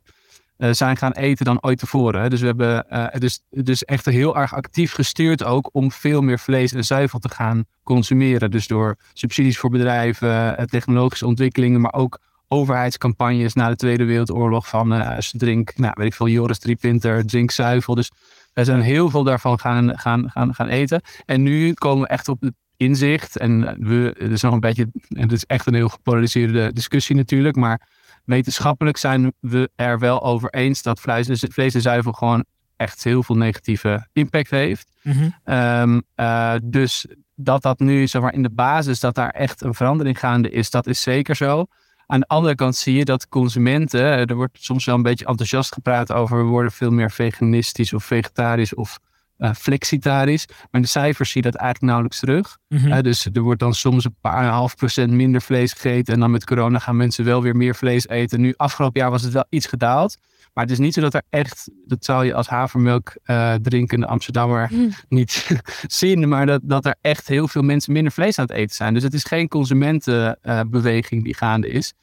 [0.72, 2.30] zijn gaan eten dan ooit tevoren.
[2.30, 6.39] Dus we hebben uh, dus, dus echt heel erg actief gestuurd ook om veel meer
[6.39, 8.51] vlees en zuivel te gaan consumeren.
[8.51, 14.68] Dus door subsidies voor bedrijven, uh, technologische ontwikkelingen, maar ook overheidscampagnes na de Tweede Wereldoorlog
[14.68, 17.95] van uh, drink, nou weet ik veel, Joris Driepinter, drink zuivel.
[17.95, 18.12] Dus
[18.53, 21.01] we zijn heel veel daarvan gaan, gaan, gaan, gaan eten.
[21.26, 24.88] En nu komen we echt op het inzicht en we, het is nog een beetje,
[25.09, 27.88] en het is echt een heel gepolariseerde discussie natuurlijk, maar
[28.24, 32.45] wetenschappelijk zijn we er wel over eens dat vlees, dus vlees en zuivel gewoon
[32.76, 34.89] echt heel veel negatieve impact heeft.
[35.01, 37.05] Mm um, uh, dus
[37.36, 40.69] dat dat nu zeg maar, in de basis, dat daar echt een verandering gaande is,
[40.69, 41.65] dat is zeker zo.
[42.05, 45.74] Aan de andere kant zie je dat consumenten, er wordt soms wel een beetje enthousiast
[45.74, 48.99] gepraat over, we worden veel meer veganistisch of vegetarisch of
[49.41, 50.45] uh, flexitarisch.
[50.47, 52.57] Maar in de cijfers zie je dat eigenlijk nauwelijks terug.
[52.67, 52.87] Mhm.
[52.87, 56.13] Uh, dus er wordt dan soms een paar half procent minder vlees gegeten.
[56.13, 58.41] En dan met corona gaan mensen wel weer meer vlees eten.
[58.41, 60.17] Nu, afgelopen jaar was het wel iets gedaald.
[60.53, 64.05] Maar het is niet zo dat er echt, dat zou je als havermelk uh, drinkende
[64.07, 64.89] Amsterdammer Mhm.
[65.09, 68.75] niet zien, maar dat, dat er echt heel veel mensen minder vlees aan het eten
[68.75, 68.93] zijn.
[68.93, 71.93] Dus het is geen consumentenbeweging die gaande is.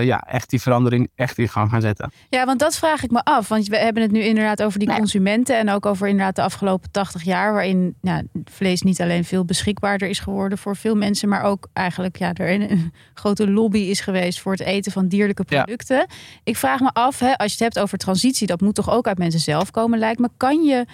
[0.04, 2.12] ja, echt die verandering echt in gang gaan zetten.
[2.30, 3.48] Ja, want dat vraag ik me af.
[3.48, 5.58] Want we hebben het nu inderdaad over die consumenten.
[5.58, 7.54] En ook over inderdaad de afgelopen 80 jaar.
[7.54, 11.30] Waarin ja, vlees niet alleen veel beschikbaarder is geworden voor veel mensen.
[11.30, 15.08] Maar ook eigenlijk ja, er een, een grote lobby is geweest voor het eten van
[15.08, 15.98] dierlijke producten.
[15.98, 16.08] Ja.
[16.44, 18.48] Ik vraag me af, hè, als je het hebt over transitie.
[18.48, 20.30] Dat moet toch ook uit mensen zelf komen lijkt me.
[20.38, 20.86] Kan je...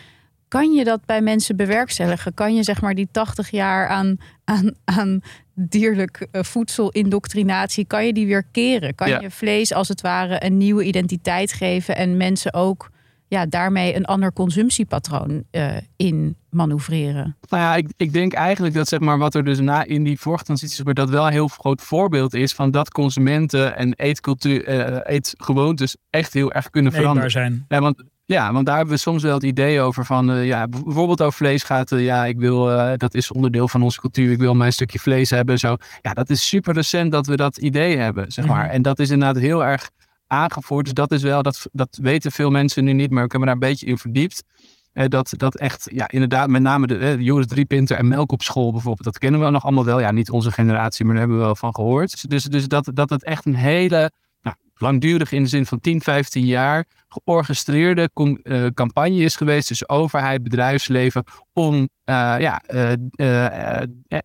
[0.47, 2.33] Kan je dat bij mensen bewerkstelligen?
[2.33, 5.21] Kan je zeg maar die 80 jaar aan, aan, aan
[5.55, 8.95] dierlijk uh, voedselindoctrinatie, kan je die weer keren?
[8.95, 9.19] Kan Ja.
[9.21, 12.89] je vlees als het ware een nieuwe identiteit geven en mensen ook
[13.27, 17.35] ja, daarmee een ander consumptiepatroon uh, in manoeuvreren?
[17.49, 20.19] Nou ja, ik, ik denk eigenlijk dat zeg maar, wat er dus na in die
[20.19, 24.69] vorige transities gebeurt, dat wel een heel groot voorbeeld is van dat consumenten en eetcultuur,
[24.69, 27.31] uh, eetgewoontes echt heel erg kunnen Eetbaar veranderen.
[27.31, 27.65] zijn.
[27.67, 30.67] Ja, want, ja, want daar hebben we soms wel het idee over van, uh, ja,
[30.67, 34.31] bijvoorbeeld over vlees gaat, uh, ja, ik wil, uh, dat is onderdeel van onze cultuur,
[34.31, 35.59] ik wil mijn stukje vlees hebben.
[35.59, 35.75] Zo.
[36.01, 38.65] Ja, dat is super recent dat we dat idee hebben, zeg maar.
[38.65, 38.73] Mhm.
[38.73, 39.89] En dat is inderdaad heel erg
[40.27, 40.85] aangevoerd.
[40.85, 43.45] Dus dat is wel, dat, dat weten veel mensen nu niet, maar ik heb me
[43.45, 44.43] daar een beetje in verdiept.
[44.93, 48.41] Eh, dat, dat echt, ja, inderdaad, met name de, eh, Joris Driepinter en Melk op
[48.41, 49.99] school bijvoorbeeld, dat kennen we nog allemaal wel.
[49.99, 52.29] Ja, niet onze generatie, maar daar hebben we wel van gehoord.
[52.29, 54.11] Dus, dus dat, dat het echt een hele,
[54.77, 59.89] langdurig in de zin van 10, 15 jaar, georchestreerde com, uh, campagne is geweest tussen
[59.89, 61.23] overheid, bedrijfsleven,
[61.53, 61.85] om, uh,
[62.39, 62.91] ja, uh,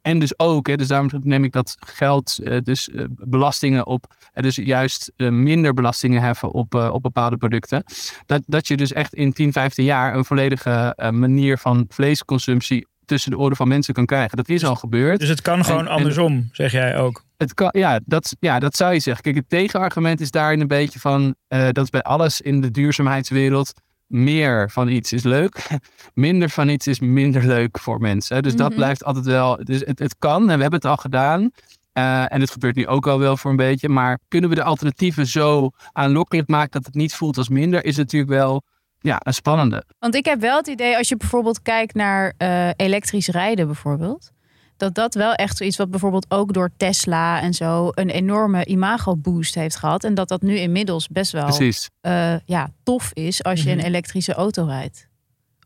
[0.03, 5.13] en dus ook, hè, dus daarom neem ik dat geld, dus belastingen op, dus juist
[5.17, 7.85] minder belastingen heffen op, op bepaalde producten.
[8.27, 13.31] Dat, dat je dus echt in 10, 15 jaar een volledige manier van vleesconsumptie tussen
[13.31, 14.37] de oren van mensen kan krijgen.
[14.37, 15.19] Dat is al gebeurd.
[15.21, 17.25] Dus het kan gewoon En- en- andersom, zeg jij ook.
[17.41, 19.23] Het kan, ja, dat, ja, dat zou je zeggen.
[19.23, 21.35] Kijk, het tegenargument is daarin een beetje van...
[21.49, 23.73] eh, dat is bij alles in de duurzaamheidswereld...
[24.07, 25.67] meer van iets is leuk,
[26.15, 28.43] minder van iets is minder leuk voor mensen.
[28.43, 28.77] Dus dat Mhm.
[28.77, 29.59] blijft altijd wel...
[29.65, 31.51] Dus het, het kan, en we hebben het al gedaan...
[31.93, 33.89] eh, en het gebeurt nu ook al wel voor een beetje.
[33.89, 36.71] Maar kunnen we de alternatieven zo aanlokkelijk maken...
[36.71, 37.85] dat het niet voelt als minder...
[37.85, 38.63] is natuurlijk wel
[38.99, 39.85] ja, een spannende.
[39.99, 44.31] Want ik heb wel het idee, als je bijvoorbeeld kijkt naar eh, elektrisch rijden bijvoorbeeld.
[44.81, 49.17] Dat dat wel echt zoiets wat bijvoorbeeld ook door Tesla en zo een enorme imago
[49.17, 50.05] boost heeft gehad.
[50.05, 51.59] En dat dat nu inmiddels best wel
[52.01, 53.79] eh, ja, tof is als je Mhm.
[53.79, 55.09] een elektrische auto rijdt.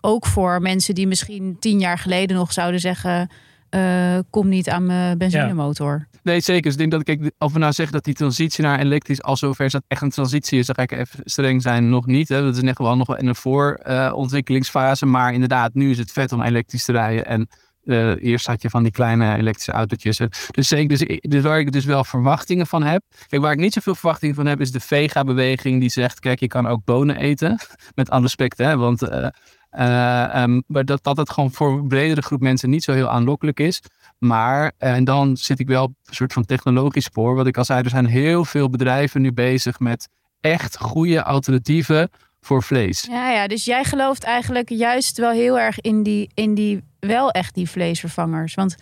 [0.01, 3.29] Ook voor mensen die misschien tien jaar geleden nog zouden zeggen:
[3.69, 6.09] eh, kom niet aan mijn benzinemotor.
[6.23, 6.63] Nee, zeker.
[6.63, 9.37] Dus ik denk dat ik, of we nou zeggen dat die transitie naar elektrisch al
[9.37, 12.29] zover is dat echt een transitie is, dan ga ik even streng zijn, nog niet.
[12.29, 12.43] Hè.
[12.43, 15.07] Dat is echt wel nog in een voorontwikkelingsfase.
[15.07, 17.27] maar inderdaad, nu is het vet om elektrisch te rijden.
[17.27, 17.49] En
[17.85, 20.21] eh, eerst had je van die kleine elektrische autootjes.
[20.51, 23.03] Dus zeker, dus, ik- dus waar ik dus wel verwachtingen van heb.
[23.29, 26.47] Kijk, waar ik niet zoveel verwachtingen van heb, is de vega-beweging die zegt: kijk, je
[26.47, 27.59] kan ook bonen eten.
[27.95, 28.77] Met alle respect, hè.
[28.77, 29.27] Want eh,
[29.71, 33.09] eh, ehm, maar dat, dat het gewoon voor een bredere groep mensen niet zo heel
[33.09, 33.83] aanlokkelijk is.
[34.19, 37.35] Maar, eh, en dan zit ik wel op een soort van technologisch spoor.
[37.35, 40.09] Wat ik al zei, er zijn heel veel bedrijven nu bezig met
[40.41, 42.11] echt goede alternatieven
[42.45, 43.07] voor vlees.
[43.11, 47.31] Ja, ja, dus jij gelooft eigenlijk juist wel heel erg in die, in die wel
[47.31, 48.55] echt die vleesvervangers.
[48.55, 48.77] Want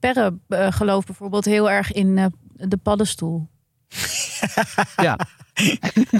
[0.00, 2.26] Perre eh, gelooft bijvoorbeeld heel erg in eh,
[2.68, 3.48] de paddenstoel.
[4.96, 5.18] Ja,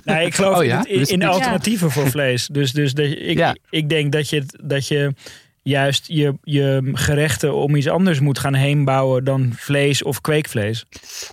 [0.05, 0.85] Nee, ik geloof Oh ja?
[0.87, 1.29] in, Ja.
[1.29, 2.47] alternatieven voor vlees.
[2.47, 3.57] Dus, dus dat, ik, Ja.
[3.71, 5.15] ik denk dat je, dat je
[5.63, 10.85] juist je, je gerechten om iets anders moet gaan heen bouwen dan vlees of kweekvlees.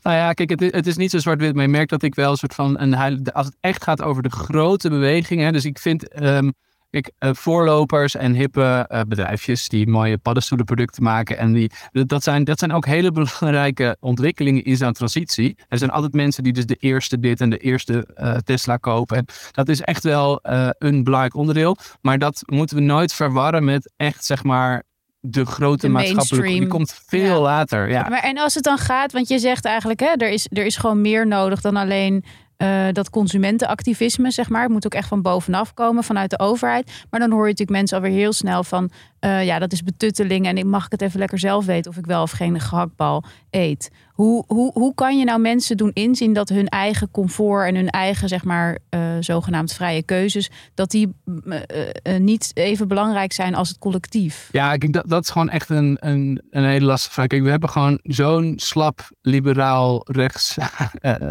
[0.04, 1.54] nou ja, kijk, het, is- het is niet zo zwart-wit.
[1.54, 4.24] Maar je merkt dat ik wel een soort van een Als het echt gaat over
[4.24, 5.54] de grote bewegingen.
[5.54, 6.08] Dus ik vind.
[6.10, 6.50] ehm,
[6.90, 11.38] Kijk, eh, voorlopers en hippe eh, bedrijfjes die mooie paddenstoelenproducten maken.
[11.38, 15.58] En die, dat, zijn, dat zijn ook hele belangrijke ontwikkelingen in zo'n transitie.
[15.68, 19.18] Er zijn altijd mensen die dus de eerste dit en de eerste eh, Tesla kopen.
[19.18, 20.40] En dat is echt wel
[20.78, 21.78] een belangrijk onderdeel.
[22.02, 24.84] Maar dat moeten we nooit verwarren met echt, zeg maar,
[25.20, 26.60] de grote De maatschappelijke...
[26.60, 27.40] Die komt veel Ja.
[27.40, 28.10] later, ja.
[28.10, 30.78] Maar en als het dan gaat, want je zegt eigenlijk, hè, er, is, er is
[30.78, 32.24] gewoon meer nodig dan alleen
[32.60, 34.62] eh, dat consumentenactivisme, zeg maar.
[34.62, 37.06] Het moet ook echt van bovenaf komen, vanuit de overheid.
[37.10, 38.90] Maar dan hoor je natuurlijk mensen alweer heel snel van,
[39.20, 42.06] eh, ja, dat is betutteling en ik mag het even lekker zelf weten of ik
[42.06, 43.92] wel of geen gehaktbal eet.
[44.20, 47.90] Hoe, hoe, hoe kan je nou mensen doen inzien dat hun eigen comfort en hun
[47.90, 53.34] eigen, zeg maar, eh, zogenaamd vrije keuzes, dat die mm, eh, eh, niet even belangrijk
[53.34, 54.50] zijn als het collectief?
[54.52, 57.28] Ja, kijk, dat, dat is gewoon echt een, een, een hele lastige vraag.
[57.28, 60.58] Kijk, we hebben gewoon zo'n slap liberaal rechts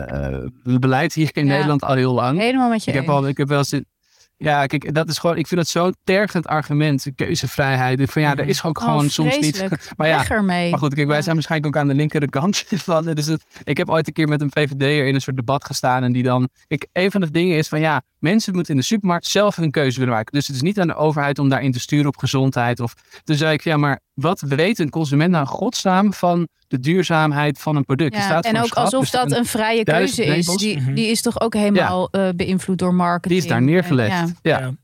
[0.81, 1.53] beleid hier in Ja.
[1.53, 2.39] Nederland al heel lang.
[2.39, 3.81] Helemaal met je Ik heb, al, ik heb wel eens...
[4.41, 5.37] Ja, kijk, dat is gewoon...
[5.37, 7.07] Ik vind dat zo'n tergend argument.
[7.15, 8.11] Keuzevrijheid.
[8.11, 9.65] Van ja, er is ook Oh, gewoon soms niet...
[9.97, 10.71] Maar ja, ermee.
[10.71, 11.23] maar goed, kijk, wij Ja.
[11.23, 13.05] zijn waarschijnlijk ook aan de linkerkant van.
[13.15, 16.03] Dus het, ik heb ooit een keer met een VVD'er in een soort debat gestaan.
[16.03, 16.49] En die dan.
[16.67, 19.71] Kijk, een van de dingen is van ja, mensen moeten in de supermarkt zelf hun
[19.71, 20.33] keuze willen maken.
[20.33, 22.81] Dus het is niet aan de overheid om daarin te sturen op gezondheid.
[22.81, 27.59] Of, toen zei ik, ja, maar wat weet een consument nou godsnaam van de duurzaamheid
[27.59, 28.15] van een product?
[28.15, 30.47] Ja, staat en ook schap, alsof dus dat een vrije keuze is.
[30.47, 30.95] Die, Mhm.
[30.95, 33.33] die is toch ook helemaal eh, beïnvloed door marketing.
[33.33, 34.11] Die is daar neergelegd.
[34.11, 34.27] Ja.
[34.43, 34.59] ja.
[34.61, 34.75] Ja.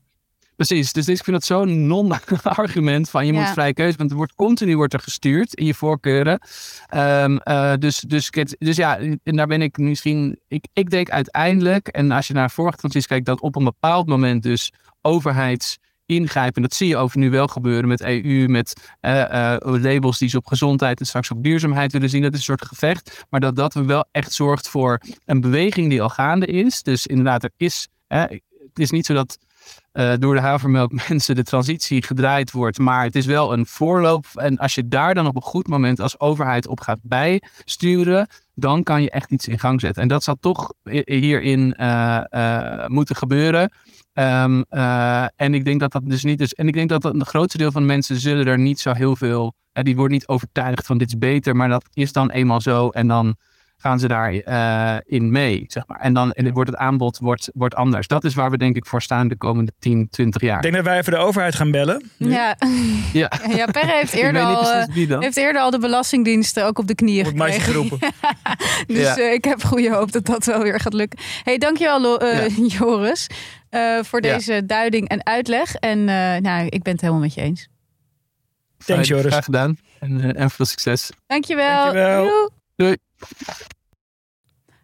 [0.55, 3.39] Precies, dus ik vind dat zo'n non-argument van je Ja.
[3.39, 6.39] moet vrije keuze, want er wordt continu wordt er gestuurd in je voorkeuren.
[6.87, 11.87] Ehm, eh, dus, dus, dus ja, en daar ben ik misschien, ik, ik denk uiteindelijk,
[11.87, 14.71] en als je naar vorige transities kijkt, dat op een bepaald moment dus
[15.01, 16.61] overheids ingrijpen.
[16.61, 20.37] Dat zie je over nu wel gebeuren met EU, met eh, eh, labels die ze
[20.37, 22.21] op gezondheid en straks op duurzaamheid willen zien.
[22.21, 23.25] Dat is een soort gevecht.
[23.29, 26.83] Maar dat dat wel echt zorgt voor een beweging die al gaande is.
[26.83, 27.87] Dus inderdaad, er is.
[28.07, 29.37] Het is niet zo dat
[29.91, 32.77] eh, door de havermelk mensen de transitie gedraaid wordt.
[32.77, 34.25] Maar het is wel een voorloop.
[34.33, 38.27] En als je daar dan op een goed moment als overheid op gaat bijsturen.
[38.53, 40.01] Dan kan je echt iets in gang zetten.
[40.01, 41.75] En dat zal toch hi- hierin
[42.87, 43.71] moeten gebeuren.
[44.15, 46.53] Ehm, eh, en ik denk dat dat dus niet is.
[46.53, 49.15] En ik denk dat een grootste deel van de mensen zullen er niet zo heel
[49.15, 49.53] veel.
[49.71, 51.55] eh, die worden niet overtuigd van dit is beter.
[51.55, 52.89] Maar dat is dan eenmaal zo.
[52.89, 53.35] En dan
[53.77, 54.43] gaan ze daarin
[55.05, 55.63] in in mee.
[55.67, 55.99] Zeg maar.
[55.99, 58.07] En dan en wordt het aanbod wordt, wordt anders.
[58.07, 60.55] Dat is waar we denk ik voor staan de komende 10, 20 jaar.
[60.55, 62.11] Ik denk dat wij even de overheid gaan bellen.
[62.17, 62.57] Ja.
[63.13, 63.31] Ja.
[63.55, 67.23] ja, Perre heeft eerder, al, eh, heeft eerder al de belastingdiensten ook op de knieën
[67.23, 67.61] Wordt gekregen.
[67.73, 67.99] geroepen.
[68.87, 69.17] Dus Ja.
[69.17, 71.19] eh, ik heb goede hoop dat dat wel weer gaat lukken.
[71.43, 73.27] hey, dankjewel eh, Joris
[73.69, 74.33] eh, voor Ja.
[74.33, 75.75] deze duiding en uitleg.
[75.75, 77.67] En eh, nou, ik ben het helemaal met je eens.
[78.85, 79.31] Thanks, Joris.
[79.31, 79.77] Graag gedaan.
[79.99, 81.09] En, eh, en veel succes.
[81.27, 81.83] Dankjewel.
[81.83, 82.23] Dankjewel.
[82.25, 82.49] Joe.
[82.75, 82.95] Doei.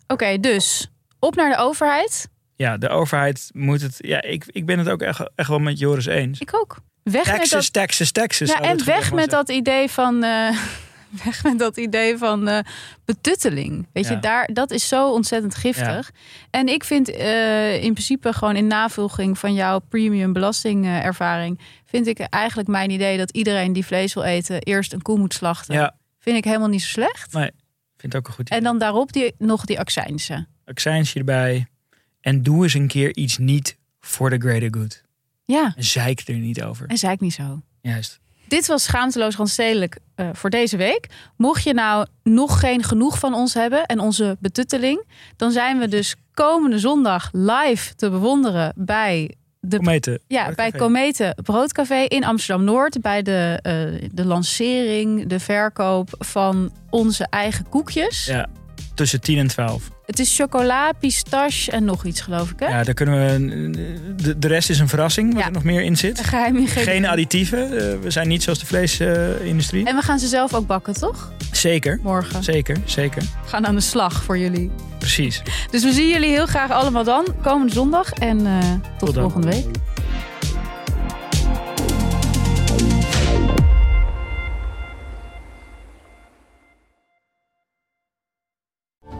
[0.08, 2.28] Oké, dus op naar de overheid.
[2.56, 3.96] Ja, de overheid moet het.
[3.98, 6.40] Ja, ik, ik ben het ook echt, echt wel met Joris eens.
[6.40, 6.78] Ik ook.
[7.04, 8.50] Weg met dat Taxes, taxes, taxes.
[8.50, 10.24] Ja, en weg met dat idee van.
[10.24, 10.58] eh,
[11.26, 12.60] weg met dat idee van eh,
[13.06, 13.88] betutteling.
[13.94, 16.12] Weet je, daar, dat is zo ontzettend giftig.
[16.50, 21.60] En ik vind eh, in principe gewoon in navolging van jouw premium belastingervaring.
[21.86, 24.62] vind ik eigenlijk mijn idee dat iedereen die vlees wil eten.
[24.62, 25.76] eerst een koe moet slachten.
[25.76, 27.34] Ja, Vind ik helemaal niet zo slecht.
[27.34, 27.52] nee.
[27.98, 28.70] Vind ik ook een goed En idee.
[28.70, 30.48] dan daarop die, nog die accijnsen.
[30.66, 31.66] Accijnsje erbij.
[32.22, 35.02] En doe eens een keer iets niet voor de greater good.
[35.46, 36.88] Ja, En zeik er niet over.
[36.88, 37.62] en zei ik niet zo.
[37.82, 38.20] Juist.
[38.52, 41.08] Dit was Schaamteloos Randstedelijk uh, voor deze week.
[41.38, 45.06] Mocht je nou nog geen genoeg van ons hebben en onze betutteling...
[45.36, 50.22] dan zijn we dus komende zondag live te bewonderen bij de, Cometen.
[50.28, 53.02] Ja, bij Cometen Broodcafé in Amsterdam-Noord.
[53.02, 53.60] Bij de,
[54.02, 58.26] uh, de lancering, de verkoop van onze eigen koekjes.
[58.26, 58.50] Ja,
[59.02, 59.90] tussen 10 en 12.
[60.06, 62.60] Het is chocola, pistache en nog iets, geloof ik.
[62.60, 62.68] Hè?
[62.68, 63.70] Ja, daar kunnen we.
[64.16, 66.24] De, de rest is een verrassing, wat er nog meer in zit.
[66.24, 67.74] Geheim Geen additieven.
[67.74, 69.86] Uh, we zijn niet zoals de vleesindustrie.
[69.86, 71.34] En we gaan ze zelf ook bakken, toch?
[71.52, 72.00] Zeker.
[72.04, 72.44] Morgen.
[72.44, 73.22] Zeker, zeker.
[73.22, 74.72] We gaan aan de slag voor jullie.
[75.00, 75.42] Precies.
[75.72, 78.12] Dus we zien jullie heel graag allemaal dan, komende zondag.
[78.12, 78.58] En uh,
[78.98, 79.66] tot, tot volgende week.